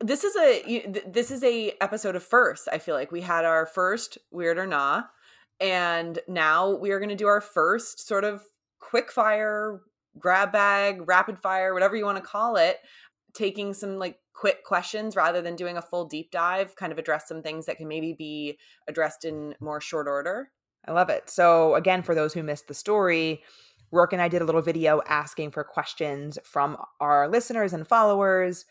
[0.00, 2.68] This is a this is a episode of first.
[2.70, 5.04] I feel like we had our first weird or nah,
[5.58, 8.42] and now we are going to do our first sort of
[8.88, 9.80] quick fire
[10.18, 12.78] grab bag, rapid fire, whatever you want to call it,
[13.34, 16.74] taking some like quick questions rather than doing a full deep dive.
[16.76, 20.50] Kind of address some things that can maybe be addressed in more short order.
[20.86, 21.28] I love it.
[21.28, 23.42] So, again, for those who missed the story,
[23.92, 28.64] Roark and I did a little video asking for questions from our listeners and followers.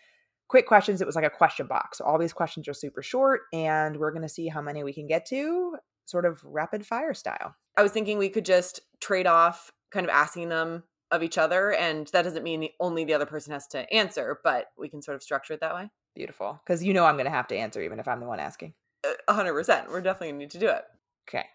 [0.48, 1.02] Quick questions.
[1.02, 1.98] It was like a question box.
[1.98, 4.94] So, all these questions are super short, and we're going to see how many we
[4.94, 5.76] can get to,
[6.06, 7.56] sort of rapid fire style.
[7.76, 11.72] I was thinking we could just trade off kind of asking them of each other
[11.74, 15.02] and that doesn't mean the, only the other person has to answer but we can
[15.02, 16.62] sort of structure it that way Beautiful.
[16.66, 18.74] Because you know I'm going to have to answer even if I'm the one asking.
[19.04, 20.84] Uh, 100% we're definitely going to need to do it
[21.30, 21.46] Okay.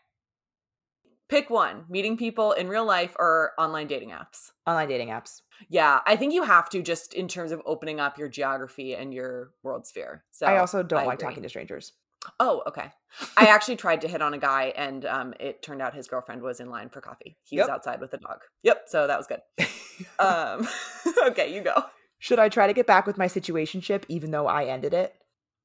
[1.28, 5.42] pick one meeting people in real life or online dating apps Online dating apps.
[5.68, 9.12] yeah i think you have to just in terms of opening up your geography and
[9.14, 11.28] your world sphere so I also don't I like agree.
[11.28, 11.92] talking to strangers.
[12.38, 12.90] Oh okay
[13.37, 16.42] i actually tried to hit on a guy and um, it turned out his girlfriend
[16.42, 19.26] was in line for coffee he was outside with a dog yep so that was
[19.26, 19.40] good
[20.18, 20.68] um,
[21.26, 21.85] okay you go
[22.18, 25.14] Should I try to get back with my situationship even though I ended it?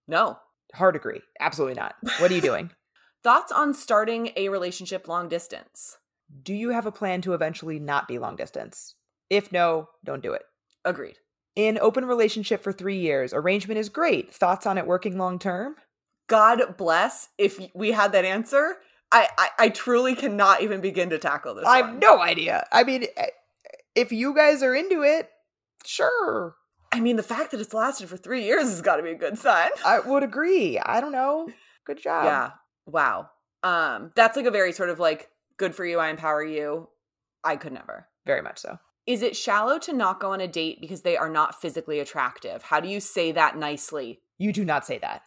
[0.08, 0.38] no
[0.74, 1.22] Hard agree.
[1.39, 1.96] Absolutely not.
[2.20, 2.72] What are you doing?
[3.24, 5.98] Thoughts on starting a relationship long distance?
[6.44, 8.96] Do you have a plan to eventually not be long distance?
[9.30, 10.41] If no, don't do it.
[10.84, 11.15] Agreed.
[11.56, 14.34] In open relationship for three years, arrangement is great.
[14.34, 15.76] Thoughts on it working long term?
[16.28, 18.78] God bless if we had that answer.
[19.12, 21.66] I, I, I truly cannot even begin to tackle this.
[21.66, 22.68] I have no idea.
[22.72, 23.28] I mean, eh,
[23.96, 25.30] if you guys are into it,
[25.86, 26.56] sure.
[26.92, 29.16] I mean, the fact that it's lasted for three years has got to be a
[29.16, 29.70] good sign.
[29.86, 30.80] I would agree.
[30.80, 31.50] I don't know.
[31.86, 32.26] Good job.
[32.26, 32.52] yeah.
[32.86, 33.30] Wow.
[33.64, 36.00] Um, that's like a very sort of like good for you.
[36.00, 36.90] I empower you.
[37.44, 38.08] I could never.
[38.26, 38.80] Very much so.
[39.08, 42.64] Is it shallow to not go on a date because they are not physically attractive?
[42.64, 44.22] How do you say that nicely?
[44.38, 45.22] You do not say that.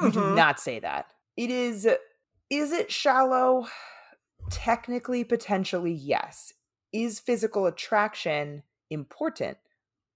[0.00, 0.34] You do mm-hmm.
[0.34, 1.12] not say that.
[1.36, 1.96] It is uh,
[2.50, 3.66] is it shallow?
[4.50, 6.52] Technically, potentially, yes.
[6.92, 9.56] Is physical attraction important?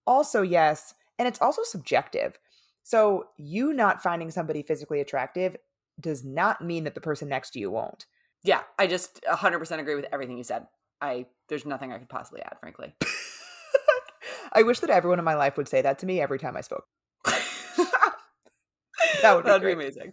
[0.06, 0.94] Also, yes.
[1.18, 2.38] And it's also subjective.
[2.82, 5.56] So, you not finding somebody physically attractive
[5.98, 8.06] does not mean that the person next to you won't.
[8.42, 10.66] Yeah, I just 100% agree with everything you said.
[11.00, 12.94] I there's nothing I could possibly add, frankly.
[14.52, 16.60] I wish that everyone in my life would say that to me every time I
[16.60, 16.84] spoke.
[19.22, 20.12] that would be, be amazing.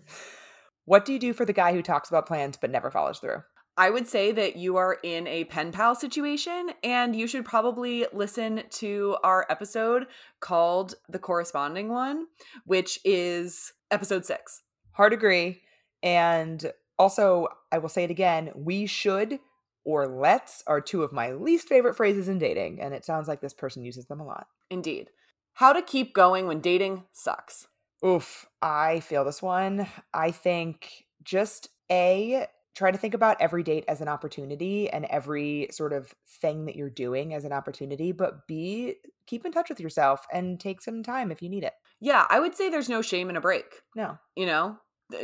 [0.85, 3.43] What do you do for the guy who talks about plans but never follows through?
[3.75, 8.05] I would say that you are in a pen pal situation and you should probably
[8.13, 10.05] listen to our episode
[10.41, 12.27] called The Corresponding One,
[12.65, 14.61] which is episode six.
[14.91, 15.61] Hard agree.
[16.03, 19.39] And also, I will say it again we should
[19.85, 22.79] or let's are two of my least favorite phrases in dating.
[22.79, 24.47] And it sounds like this person uses them a lot.
[24.69, 25.09] Indeed.
[25.53, 27.67] How to keep going when dating sucks.
[28.05, 29.87] Oof, I feel this one.
[30.13, 35.67] I think just A, try to think about every date as an opportunity and every
[35.71, 39.79] sort of thing that you're doing as an opportunity, but B, keep in touch with
[39.79, 41.73] yourself and take some time if you need it.
[42.01, 43.65] Yeah, I would say there's no shame in a break.
[43.95, 44.17] No.
[44.35, 44.77] You know,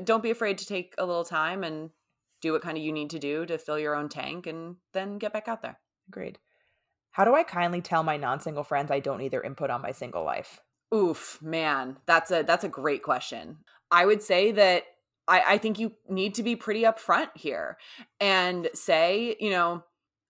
[0.03, 1.89] don't be afraid to take a little time and
[2.41, 5.17] do what kind of you need to do to fill your own tank and then
[5.17, 5.79] get back out there.
[6.07, 6.39] Agreed.
[7.11, 9.91] How do I kindly tell my non-single friends I don't need their input on my
[9.91, 10.61] single life?
[10.93, 13.57] Oof, man, that's a that's a great question.
[13.91, 14.83] I would say that
[15.27, 17.77] I, I think you need to be pretty upfront here
[18.19, 19.83] and say, you know,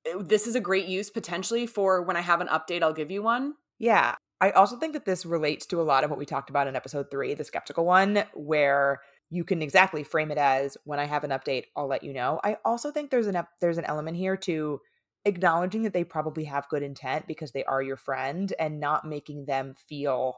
[0.05, 3.11] "Eh, this is a great use potentially for when I have an update, I'll give
[3.11, 3.55] you one.
[3.79, 4.15] Yeah.
[4.41, 6.75] I also think that this relates to a lot of what we talked about in
[6.75, 11.23] episode three, the skeptical one, where you can exactly frame it as when I have
[11.23, 12.39] an update, I'll let you know.
[12.43, 14.79] I also think there's an there's an element here to
[15.25, 19.45] acknowledging that they probably have good intent because they are your friend and not making
[19.45, 20.37] them feel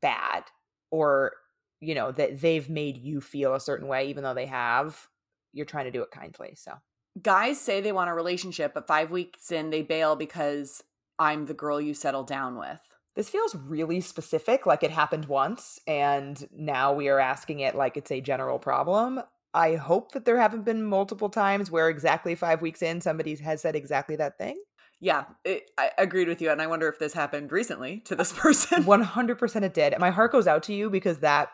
[0.00, 0.44] bad
[0.90, 1.32] or
[1.80, 5.08] you know that they've made you feel a certain way even though they have
[5.52, 6.72] you're trying to do it kindly so.
[7.20, 10.82] Guys say they want a relationship, but five weeks in they bail because
[11.18, 12.80] I'm the girl you settle down with.
[13.14, 17.96] this feels really specific like it happened once and now we are asking it like
[17.96, 19.20] it's a general problem.
[19.54, 23.60] I hope that there haven't been multiple times where exactly five weeks in somebody has
[23.60, 24.56] said exactly that thing
[25.02, 28.32] Yeah, it, I agreed with you, and I wonder if this happened recently to this
[28.36, 28.84] person.
[28.84, 31.50] 100% it did and my heart goes out to you because that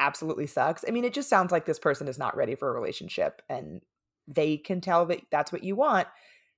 [0.00, 2.72] absolutely sucks i mean it just sounds like this person is not ready for a
[2.72, 3.80] relationship and
[4.28, 6.06] they can tell that that's what you want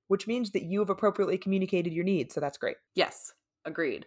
[0.08, 3.32] which means that you have appropriately communicated your needs so that's great Yes,
[3.64, 4.04] agreed.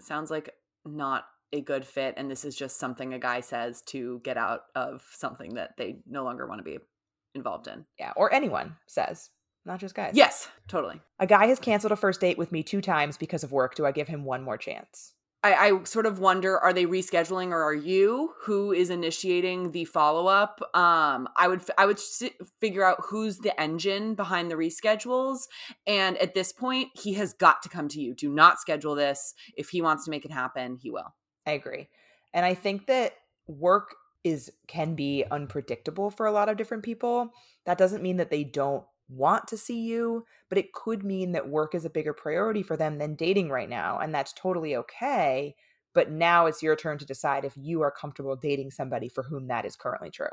[0.00, 0.50] Sounds like
[0.84, 4.62] not a good fit, and this is just something a guy says to get out
[4.74, 6.78] of something that they no longer want to be
[7.34, 7.84] involved in.
[7.98, 9.30] yeah or anyone says
[9.64, 11.00] not just guys Yes, totally.
[11.18, 13.74] A guy has canceled a first date with me two times because of work.
[13.74, 15.12] Do I give him one more chance?
[15.42, 19.86] I, I sort of wonder are they rescheduling or are you who is initiating the
[19.86, 21.98] follow up um i would f- i would
[22.60, 25.44] figure out who's the engine behind the reschedules
[25.86, 29.32] and at this point he has got to come to you do not schedule this
[29.56, 31.14] if he wants to make it happen he will
[31.46, 31.88] I agree.
[32.32, 33.14] And I think that
[33.46, 37.30] work is can be unpredictable for a lot of different people.
[37.66, 41.48] That doesn't mean that they don't want to see you, but it could mean that
[41.48, 45.54] work is a bigger priority for them than dating right now, and that's totally okay.
[45.92, 49.48] But now it's your turn to decide if you are comfortable dating somebody for whom
[49.48, 50.28] that is currently true.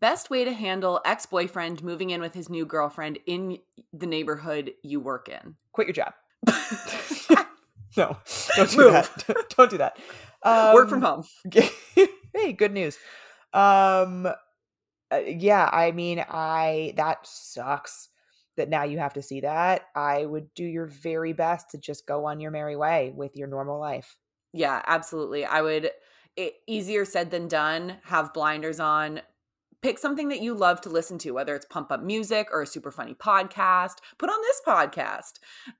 [0.00, 3.58] Best way to handle ex boyfriend moving in with his new girlfriend in
[3.92, 5.54] the neighborhood you work in.
[5.72, 6.14] Quit your job.
[7.96, 8.16] no,
[8.56, 8.92] don't do Move.
[8.92, 9.46] that.
[9.56, 9.98] don't do that.
[10.74, 11.24] work from Um, home.
[12.34, 12.98] hey, good news.
[13.52, 18.08] Um, uh, yeah, I mean, I that sucks
[18.56, 19.88] that now you have to see that.
[19.94, 23.48] I would do your very best to just go on your merry way with your
[23.48, 24.16] normal life.
[24.52, 25.44] Yeah, absolutely.
[25.44, 25.90] I would,
[26.36, 29.20] it, easier said than done, have blinders on.
[29.82, 32.66] Pick something that you love to listen to, whether it's pump up music or a
[32.66, 33.96] super funny podcast.
[34.16, 35.32] Put on this podcast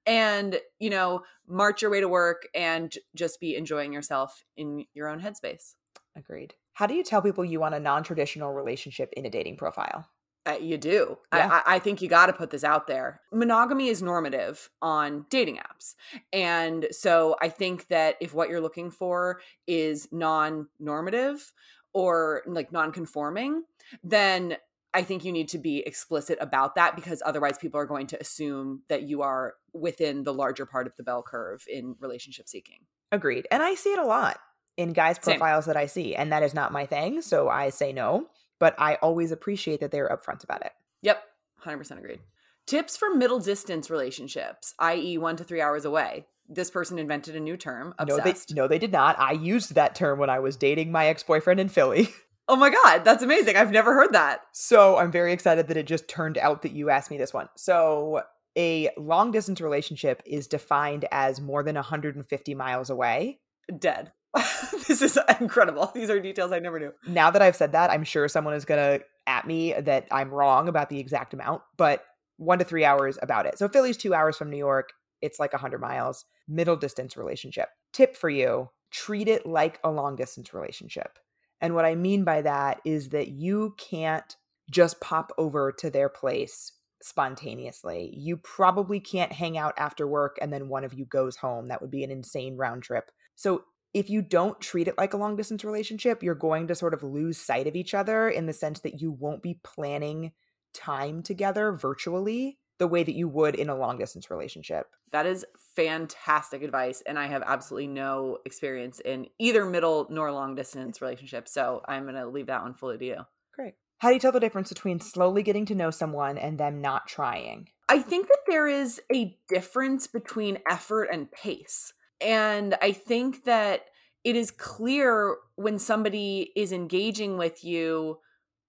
[0.04, 5.08] and, you know, march your way to work and just be enjoying yourself in your
[5.08, 5.74] own headspace.
[6.16, 6.54] Agreed.
[6.74, 10.06] How do you tell people you want a non-traditional relationship in a dating profile?
[10.46, 11.16] Uh, you do.
[11.32, 11.62] Yeah.
[11.66, 13.22] I, I think you got to put this out there.
[13.32, 15.94] Monogamy is normative on dating apps.
[16.32, 21.52] And so I think that if what you're looking for is non normative
[21.94, 23.62] or like non conforming,
[24.02, 24.56] then
[24.92, 28.20] I think you need to be explicit about that because otherwise people are going to
[28.20, 32.78] assume that you are within the larger part of the bell curve in relationship seeking.
[33.10, 33.46] Agreed.
[33.50, 34.38] And I see it a lot
[34.76, 35.38] in guys' Same.
[35.38, 38.26] profiles that I see, and that is not my thing, so I say no.
[38.58, 40.72] But I always appreciate that they're upfront about it.
[41.02, 41.22] Yep,
[41.64, 42.20] 100% agreed.
[42.66, 46.26] Tips for middle distance relationships, i.e., one to three hours away.
[46.48, 49.18] This person invented a new term, No, they no, they did not.
[49.18, 52.08] I used that term when I was dating my ex-boyfriend in Philly.
[52.46, 53.56] Oh my God, that's amazing.
[53.56, 54.42] I've never heard that.
[54.52, 57.48] So I'm very excited that it just turned out that you asked me this one.
[57.56, 58.20] So
[58.56, 63.40] a long distance relationship is defined as more than 150 miles away.
[63.78, 64.12] Dead.
[64.88, 65.90] this is incredible.
[65.94, 66.92] These are details I never knew.
[67.06, 70.30] Now that I've said that, I'm sure someone is going to at me that I'm
[70.30, 72.04] wrong about the exact amount, but
[72.36, 73.58] one to three hours about it.
[73.58, 74.90] So Philly's two hours from New York.
[75.22, 77.68] It's like 100 miles, middle distance relationship.
[77.92, 81.18] Tip for you treat it like a long distance relationship.
[81.60, 84.36] And what I mean by that is that you can't
[84.70, 86.70] just pop over to their place
[87.02, 88.14] spontaneously.
[88.16, 91.66] You probably can't hang out after work and then one of you goes home.
[91.66, 93.10] That would be an insane round trip.
[93.34, 93.64] So
[93.94, 97.02] if you don't treat it like a long distance relationship, you're going to sort of
[97.02, 100.32] lose sight of each other in the sense that you won't be planning
[100.74, 104.88] time together virtually the way that you would in a long distance relationship.
[105.12, 107.02] That is fantastic advice.
[107.06, 111.52] And I have absolutely no experience in either middle nor long distance relationships.
[111.52, 113.16] So I'm going to leave that one fully to you.
[113.54, 113.74] Great.
[113.98, 117.06] How do you tell the difference between slowly getting to know someone and them not
[117.06, 117.68] trying?
[117.88, 121.92] I think that there is a difference between effort and pace.
[122.24, 123.82] And I think that
[124.24, 128.18] it is clear when somebody is engaging with you,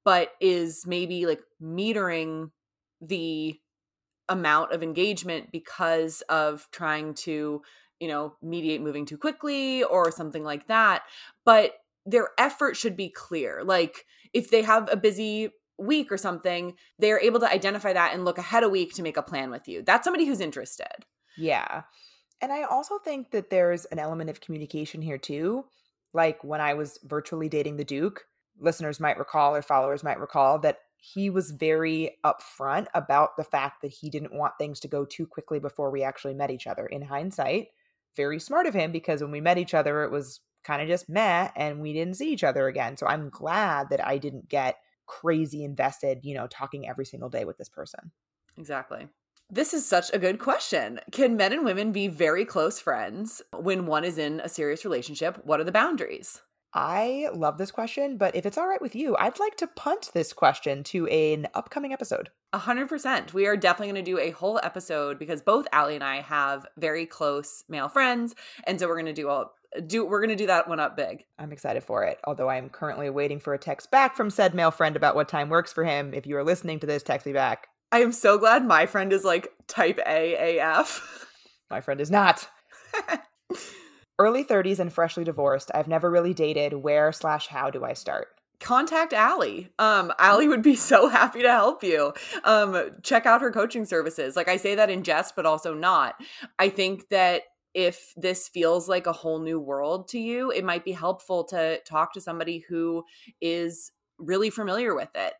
[0.04, 2.52] but is maybe like metering
[3.02, 3.60] the
[4.28, 7.62] amount of engagement because of trying to,
[8.00, 11.04] you know, mediate moving too quickly or something like that.
[11.46, 11.74] But
[12.06, 13.64] their effort should be clear.
[13.64, 18.26] Like if they have a busy week or something, they're able to identify that and
[18.26, 19.82] look ahead a week to make a plan with you.
[19.82, 21.06] That's somebody who's interested.
[21.38, 21.84] Yeah.
[22.42, 25.66] And I also think that there's an element of communication here too.
[26.14, 28.26] Like when I was virtually dating the Duke,
[28.60, 33.82] listeners might recall or followers might recall that he was very upfront about the fact
[33.82, 36.86] that he didn't want things to go too quickly before we actually met each other.
[36.86, 37.68] In hindsight,
[38.16, 41.08] very smart of him because when we met each other, it was kind of just
[41.10, 42.98] met and we didn't see each other again.
[42.98, 47.46] So I'm glad that I didn't get crazy invested, you know, talking every single day
[47.46, 48.12] with this person.
[48.58, 49.08] Exactly.
[49.50, 51.00] This is such a good question.
[51.12, 55.40] Can men and women be very close friends when one is in a serious relationship?
[55.46, 56.42] What are the boundaries?
[56.74, 60.10] I love this question, but if it's all right with you, I'd like to punt
[60.14, 62.32] this question to an upcoming episode.
[62.54, 63.34] A hundred percent.
[63.34, 66.66] We are definitely going to do a whole episode because both Ali and I have
[66.76, 68.36] very close male friends,
[68.66, 69.46] and so we're going to do a
[69.86, 71.24] do we're going to do that one up big.
[71.38, 72.20] I'm excited for it.
[72.26, 75.50] Although I'm currently waiting for a text back from said male friend about what time
[75.50, 76.14] works for him.
[76.14, 77.70] If you are listening to this, text me back.
[77.92, 81.28] I am so glad my friend is like type A AF.
[81.70, 82.48] My friend is not.
[84.20, 85.72] Early 30s and freshly divorced.
[85.74, 86.74] I've never really dated.
[86.74, 88.28] Where slash how do I start?
[88.60, 89.70] contact Ali.
[89.80, 92.14] Um, Ali would be so happy to help you.
[92.44, 94.36] Um, check out her coaching services.
[94.36, 96.16] Like I say that in jest, but also not.
[96.60, 100.86] I think that if this feels like a whole new world to you, it might
[100.86, 103.04] be helpful to talk to somebody who
[103.42, 105.34] is really familiar with it.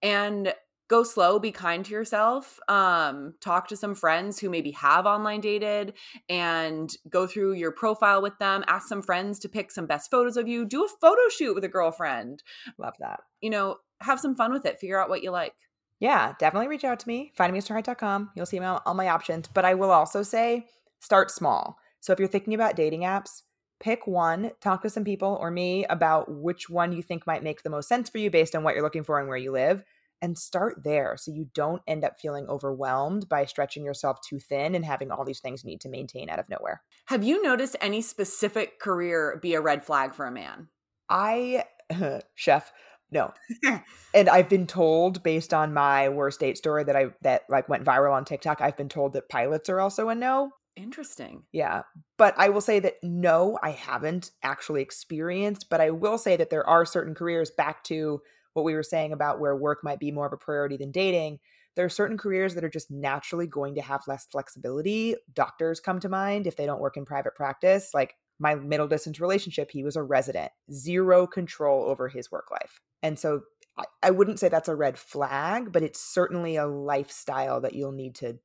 [0.00, 0.54] And
[0.88, 5.40] go slow be kind to yourself um talk to some friends who maybe have online
[5.40, 5.94] dated
[6.28, 10.36] and go through your profile with them ask some friends to pick some best photos
[10.36, 12.42] of you do a photo shoot with a girlfriend
[12.78, 13.20] Love that.
[13.40, 15.54] you know have some fun with it figure out what you like
[16.00, 17.30] Yeah, definitely reach out to me.
[17.36, 18.30] Find me at starheight.com.
[18.34, 19.46] You'll see my, all my options.
[19.54, 20.66] But I will also say
[20.98, 21.78] start small.
[22.00, 23.42] So if you're thinking about dating apps,
[23.78, 27.62] pick one, talk to some people or me about which one you think might make
[27.62, 29.84] the most sense for you based on what you're looking for and where you live
[30.22, 34.74] and start there so you don't end up feeling overwhelmed by stretching yourself too thin
[34.74, 36.82] and having all these things you need to maintain out of nowhere.
[37.06, 40.68] have you noticed any specific career be a red flag for a man
[41.12, 41.64] I,
[42.34, 42.72] chef,
[43.10, 43.32] no.
[44.14, 47.84] and I've been told based on my worst date story that I that like went
[47.84, 50.50] viral on TikTok, I've been told that pilots are also a no.
[50.74, 51.82] interesting Yeah.
[52.16, 56.48] But I will say that no, I haven't actually experienced, but I will say that
[56.48, 58.22] there are certain careers back to
[58.54, 61.38] what we were saying about where work might be more of a priority than dating.
[61.74, 65.16] There are certain careers that are just naturally going to have less flexibility.
[65.32, 67.92] Doctors come to mind if they don't work in private practice.
[67.94, 72.80] Like my middle distance relationship, he was a resident, zero control over his work life.
[73.02, 73.42] And so
[73.78, 77.92] I, I wouldn't say that's a red flag, but it's certainly a lifestyle that you'll
[77.92, 78.38] need to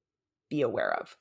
[0.49, 1.17] be aware of.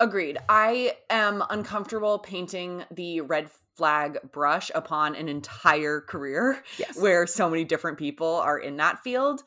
[0.00, 0.38] Agreed.
[0.48, 6.96] I am uncomfortable painting the red flag brush upon an entire career Yes.
[7.00, 9.42] where so many different people are in that field.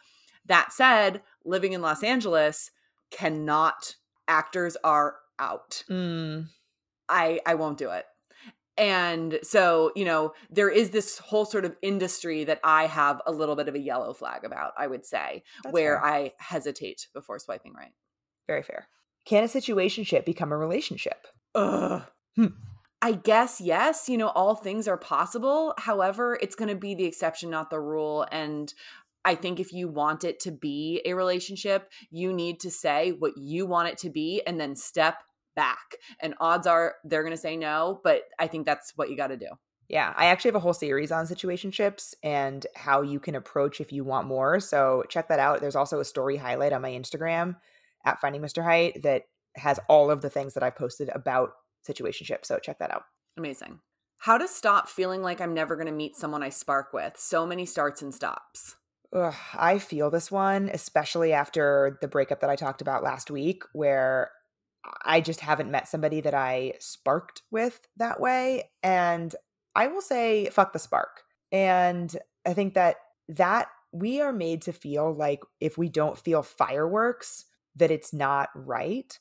[0.47, 2.71] That said, living in Los Angeles
[3.11, 3.95] cannot
[4.27, 5.83] actors are out.
[5.89, 6.47] Mm,
[7.09, 8.05] I I won't do it.
[8.77, 13.31] And so, you know, there is this whole sort of industry that I have a
[13.31, 16.05] little bit of a yellow flag about, I would say, That's where fair.
[16.05, 17.91] I hesitate before swiping right.
[18.47, 18.87] very fair.
[19.25, 21.27] Can a situationship become a relationship?
[21.53, 22.01] Ugh.
[22.35, 22.47] Hmm.
[23.01, 25.73] I guess yes, you know, all things are possible.
[25.77, 28.27] However, it's going to be the exception, not the rule.
[28.31, 28.71] And
[29.25, 33.37] I think if you want it to be a relationship, you need to say what
[33.37, 35.23] you want it to be and then step
[35.55, 35.97] back.
[36.21, 39.27] And odds are they're going to say no, but I think that's what you got
[39.27, 39.49] to do.
[39.89, 43.91] Yeah, I actually have a whole series on situationships and how you can approach if
[43.91, 44.59] you want more.
[44.59, 45.59] So check that out.
[45.59, 47.57] There's also a story highlight on my Instagram
[48.05, 48.63] at Finding Mr.
[48.63, 49.23] Height that
[49.55, 51.51] has all of the things that I posted about
[51.87, 52.45] situationships.
[52.45, 53.03] So check that out.
[53.37, 53.79] Amazing.
[54.17, 57.13] How to stop feeling like I'm never going to meet someone I spark with.
[57.17, 58.75] So many starts and stops.
[59.13, 63.63] Ugh, I feel this one, especially after the breakup that I talked about last week,
[63.73, 64.31] where
[65.03, 68.69] I just haven't met somebody that I sparked with that way.
[68.83, 69.35] And
[69.75, 71.23] I will say, fuck the spark.
[71.51, 72.15] And
[72.45, 72.97] I think that
[73.29, 78.49] that we are made to feel like if we don't feel fireworks, that it's not
[78.55, 79.17] right.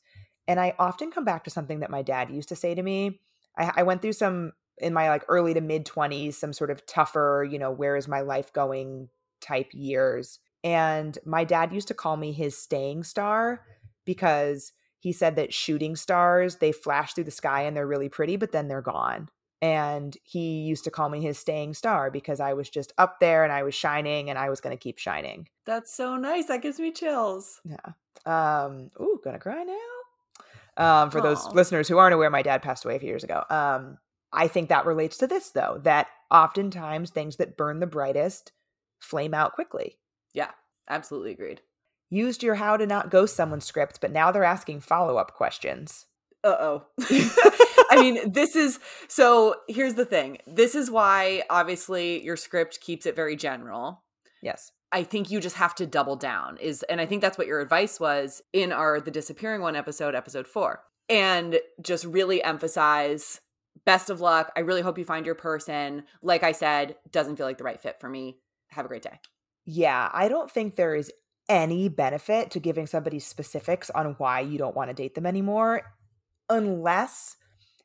[0.50, 3.20] And I often come back to something that my dad used to say to me.
[3.56, 6.84] I, I went through some in my like early to mid 20s, some sort of
[6.86, 10.40] tougher, you know, where is my life going type years.
[10.64, 13.64] And my dad used to call me his staying star
[14.04, 18.34] because he said that shooting stars, they flash through the sky and they're really pretty,
[18.34, 19.28] but then they're gone.
[19.62, 23.44] And he used to call me his staying star because I was just up there
[23.44, 25.46] and I was shining and I was going to keep shining.
[25.64, 26.46] That's so nice.
[26.46, 27.60] That gives me chills.
[27.64, 27.92] Yeah.
[28.26, 29.99] Um, ooh, gonna cry now.
[30.80, 31.24] Um, for Aww.
[31.24, 33.44] those listeners who aren't aware, my dad passed away a few years ago.
[33.50, 33.98] Um,
[34.32, 38.52] I think that relates to this though, that oftentimes things that burn the brightest
[39.00, 39.98] flame out quickly.
[40.32, 40.50] Yeah,
[40.88, 41.60] absolutely agreed.
[42.08, 46.06] Used your how to not ghost someone script, but now they're asking follow up questions.
[46.42, 46.86] Uh oh.
[47.90, 48.78] I mean, this is
[49.08, 50.38] so here's the thing.
[50.46, 54.02] This is why obviously your script keeps it very general.
[54.42, 54.72] Yes.
[54.92, 57.60] I think you just have to double down is and I think that's what your
[57.60, 63.40] advice was in our the disappearing one episode episode 4 and just really emphasize
[63.84, 64.52] best of luck.
[64.56, 66.04] I really hope you find your person.
[66.22, 68.38] Like I said doesn't feel like the right fit for me.
[68.68, 69.20] Have a great day.
[69.64, 71.12] Yeah I don't think there is
[71.48, 75.82] any benefit to giving somebody specifics on why you don't want to date them anymore
[76.48, 77.36] unless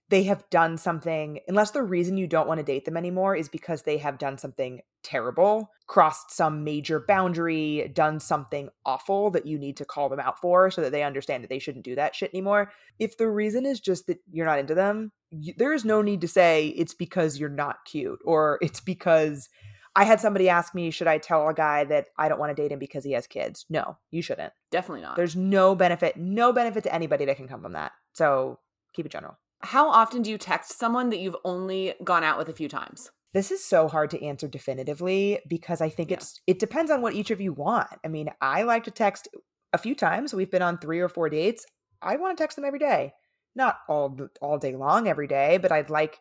[0.10, 3.50] they have done something, unless the reason you don't want to date them anymore is
[3.50, 9.58] because they have done something terrible, crossed some major boundary, done something awful that you
[9.58, 12.16] need to call them out for so that they understand that they shouldn't do that
[12.16, 12.72] shit anymore.
[13.00, 16.22] If the reason is just that you're not into them, you, there is no need
[16.22, 19.50] to say it's because you're not cute or it's because
[19.96, 22.62] I had somebody ask me, should I tell a guy that I don't want to
[22.62, 23.66] date him because he has kids?
[23.70, 24.54] No, you shouldn't.
[24.70, 25.16] Definitely not.
[25.16, 27.94] There's no benefit, no benefit to anybody that can come from that.
[28.14, 28.60] So
[28.94, 29.38] keep it general.
[29.66, 33.10] How often do you text someone that you've only gone out with a few times?
[33.34, 36.18] This is so hard to answer definitively because I think yeah.
[36.18, 37.90] it's it depends on what each of you want.
[38.04, 39.28] I mean, I like to text
[39.74, 40.34] a few times.
[40.34, 41.66] We've been on 3 or 4 dates.
[42.02, 43.14] I want to text them every day.
[43.56, 46.20] Not all all day long every day, but I'd like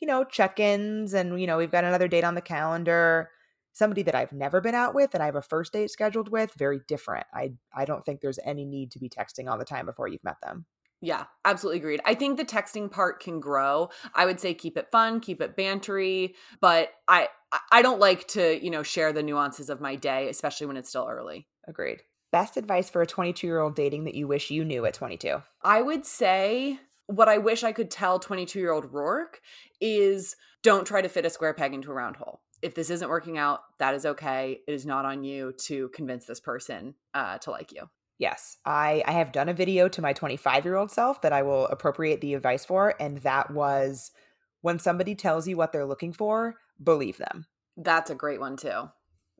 [0.00, 3.30] you know, check-ins and you know, we've got another date on the calendar.
[3.72, 6.52] Somebody that I've never been out with and I have a first date scheduled with,
[6.58, 7.26] very different.
[7.32, 10.22] I I don't think there's any need to be texting all the time before you've
[10.22, 10.66] met them.
[11.04, 12.00] Yeah, absolutely agreed.
[12.06, 13.90] I think the texting part can grow.
[14.14, 17.28] I would say keep it fun, keep it bantery, but I
[17.70, 20.88] I don't like to, you know, share the nuances of my day, especially when it's
[20.88, 21.46] still early.
[21.68, 22.00] Agreed.
[22.32, 25.42] Best advice for a 22-year-old dating that you wish you knew at 22.
[25.62, 29.36] I would say what I wish I could tell 22-year-old Roark
[29.82, 32.40] is don't try to fit a square peg into a round hole.
[32.62, 34.60] If this isn't working out, that is okay.
[34.66, 37.90] It is not on you to convince this person uh, to like you.
[38.18, 41.42] Yes, I, I have done a video to my 25 year old self that I
[41.42, 42.94] will appropriate the advice for.
[43.00, 44.12] And that was
[44.60, 47.46] when somebody tells you what they're looking for, believe them.
[47.76, 48.90] That's a great one, too.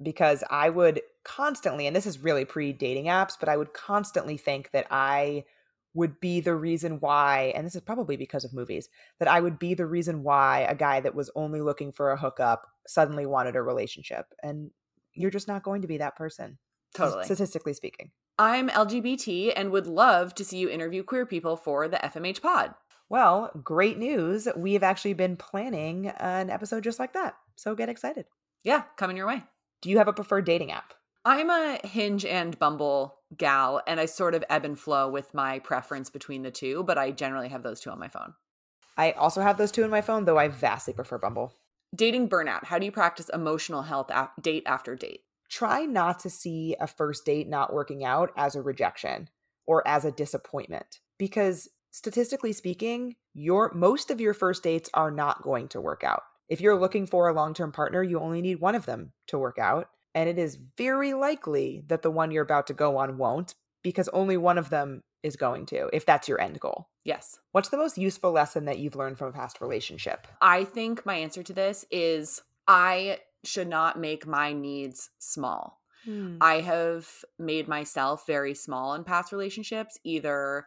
[0.02, 4.36] Because I would constantly, and this is really pre dating apps, but I would constantly
[4.36, 5.44] think that I
[5.94, 8.88] would be the reason why, and this is probably because of movies,
[9.20, 12.18] that I would be the reason why a guy that was only looking for a
[12.18, 14.26] hookup suddenly wanted a relationship.
[14.42, 14.72] And
[15.14, 16.58] you're just not going to be that person.
[16.94, 17.24] Totally.
[17.24, 18.10] Statistically speaking.
[18.38, 22.74] I'm LGBT and would love to see you interview queer people for the FMH pod.
[23.08, 24.48] Well, great news.
[24.56, 27.36] We have actually been planning an episode just like that.
[27.54, 28.26] So get excited.
[28.64, 29.44] Yeah, coming your way.
[29.82, 30.94] Do you have a preferred dating app?
[31.24, 35.58] I'm a Hinge and Bumble gal, and I sort of ebb and flow with my
[35.60, 38.34] preference between the two, but I generally have those two on my phone.
[38.96, 41.54] I also have those two on my phone, though I vastly prefer Bumble.
[41.94, 42.64] Dating burnout.
[42.64, 44.10] How do you practice emotional health
[44.40, 45.23] date after date?
[45.54, 49.28] Try not to see a first date not working out as a rejection
[49.66, 55.42] or as a disappointment because statistically speaking, your most of your first dates are not
[55.42, 56.22] going to work out.
[56.48, 59.58] If you're looking for a long-term partner, you only need one of them to work
[59.58, 63.54] out, and it is very likely that the one you're about to go on won't
[63.82, 66.88] because only one of them is going to if that's your end goal.
[67.04, 67.38] Yes.
[67.52, 70.26] What's the most useful lesson that you've learned from a past relationship?
[70.42, 75.80] I think my answer to this is I should not make my needs small.
[76.04, 76.36] Hmm.
[76.40, 80.66] I have made myself very small in past relationships, either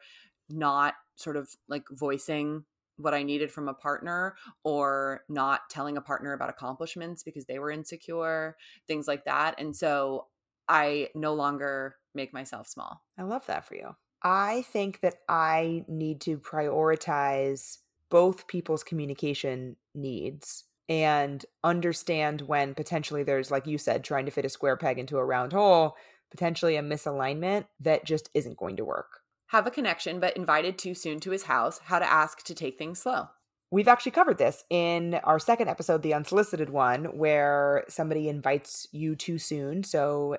[0.50, 2.64] not sort of like voicing
[2.98, 7.60] what I needed from a partner or not telling a partner about accomplishments because they
[7.60, 8.58] were insecure,
[8.88, 9.60] things like that.
[9.60, 10.28] And so
[10.68, 13.04] I no longer make myself small.
[13.18, 13.96] I love that for you.
[14.24, 17.78] I think that I need to prioritize
[18.10, 24.46] both people's communication needs and understand when potentially there's, like you said, trying to fit
[24.46, 25.96] a square peg into a round hole,
[26.32, 29.20] potentially a misalignment that just isn't going to work.
[29.48, 32.78] Have a connection, but invited too soon to his house, how to ask to take
[32.78, 33.28] things slow.
[33.70, 39.16] We've actually covered this in our second episode, the unsolicited one, where somebody invites you
[39.16, 39.84] too soon.
[39.84, 40.38] So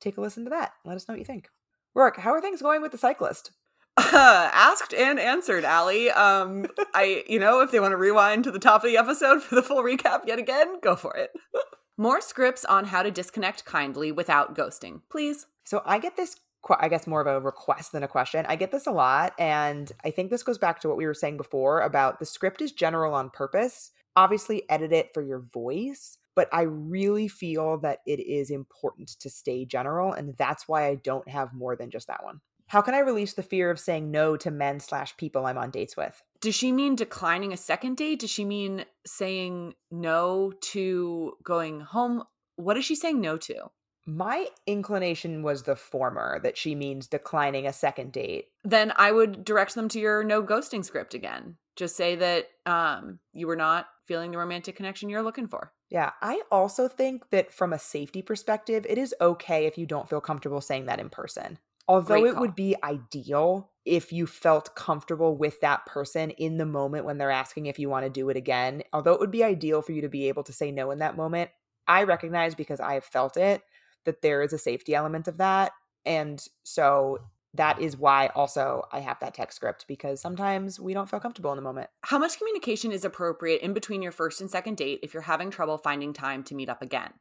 [0.00, 0.72] take a listen to that.
[0.84, 1.48] Let us know what you think.
[1.96, 3.50] Roark, how are things going with the cyclist?
[3.98, 6.10] Uh, asked and answered, Ali.
[6.10, 9.42] Um, I, you know, if they want to rewind to the top of the episode
[9.42, 11.30] for the full recap yet again, go for it.
[11.96, 15.46] More scripts on how to disconnect kindly without ghosting, please.
[15.64, 16.36] So I get this,
[16.78, 18.46] I guess, more of a request than a question.
[18.48, 19.34] I get this a lot.
[19.36, 22.62] And I think this goes back to what we were saying before about the script
[22.62, 23.90] is general on purpose.
[24.14, 29.28] Obviously, edit it for your voice, but I really feel that it is important to
[29.28, 30.12] stay general.
[30.12, 32.40] And that's why I don't have more than just that one.
[32.68, 35.70] How can I release the fear of saying no to men slash people I'm on
[35.70, 36.22] dates with?
[36.42, 38.20] Does she mean declining a second date?
[38.20, 42.24] Does she mean saying no to going home?
[42.56, 43.70] What is she saying no to?
[44.06, 48.48] My inclination was the former, that she means declining a second date.
[48.64, 51.56] Then I would direct them to your no ghosting script again.
[51.74, 55.72] Just say that um, you were not feeling the romantic connection you're looking for.
[55.88, 60.08] Yeah, I also think that from a safety perspective, it is okay if you don't
[60.08, 61.58] feel comfortable saying that in person.
[61.88, 67.06] Although it would be ideal if you felt comfortable with that person in the moment
[67.06, 69.80] when they're asking if you want to do it again, although it would be ideal
[69.80, 71.50] for you to be able to say no in that moment,
[71.86, 73.62] I recognize because I have felt it
[74.04, 75.72] that there is a safety element of that.
[76.04, 77.20] And so
[77.54, 81.50] that is why also I have that text script because sometimes we don't feel comfortable
[81.52, 81.88] in the moment.
[82.02, 85.50] How much communication is appropriate in between your first and second date if you're having
[85.50, 87.14] trouble finding time to meet up again?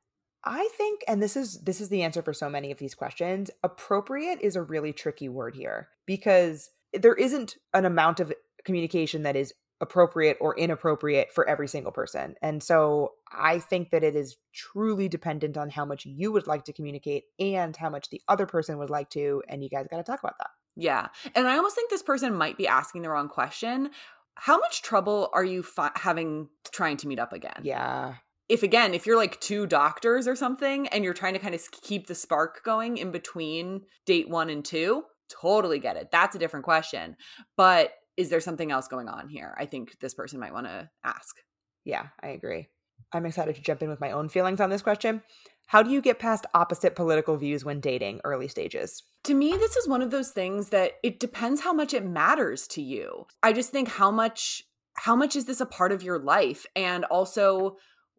[0.44, 3.52] I think and this is this is the answer for so many of these questions.
[3.64, 8.32] Appropriate is a really tricky word here because there isn't an amount of
[8.64, 12.36] communication that is appropriate or inappropriate for every single person.
[12.42, 16.66] And so I think that it is truly dependent on how much you would like
[16.66, 19.98] to communicate and how much the other person would like to and you guys got
[19.98, 20.50] to talk about that.
[20.76, 21.08] Yeah.
[21.36, 23.92] And I almost think this person might be asking the wrong question.
[24.36, 27.62] How much trouble are you fi- having trying to meet up again?
[27.64, 28.16] Yeah
[28.50, 31.62] if again if you're like two doctors or something and you're trying to kind of
[31.72, 36.10] keep the spark going in between date one and two totally get it.
[36.12, 37.18] That's a different question.
[37.56, 40.90] But is there something else going on here i think this person might want to
[41.04, 41.38] ask.
[41.86, 42.68] Yeah i agree.
[43.14, 45.22] I'm excited to jump in with my own feelings on this question.
[45.68, 49.04] How do you get past opposite political views when dating early stages?
[49.26, 52.68] To me this is one of those things that it depends how much it matters
[52.70, 53.28] to you.
[53.44, 54.64] I just think how much
[54.96, 56.66] how much is this a part of your life?
[56.76, 57.78] And also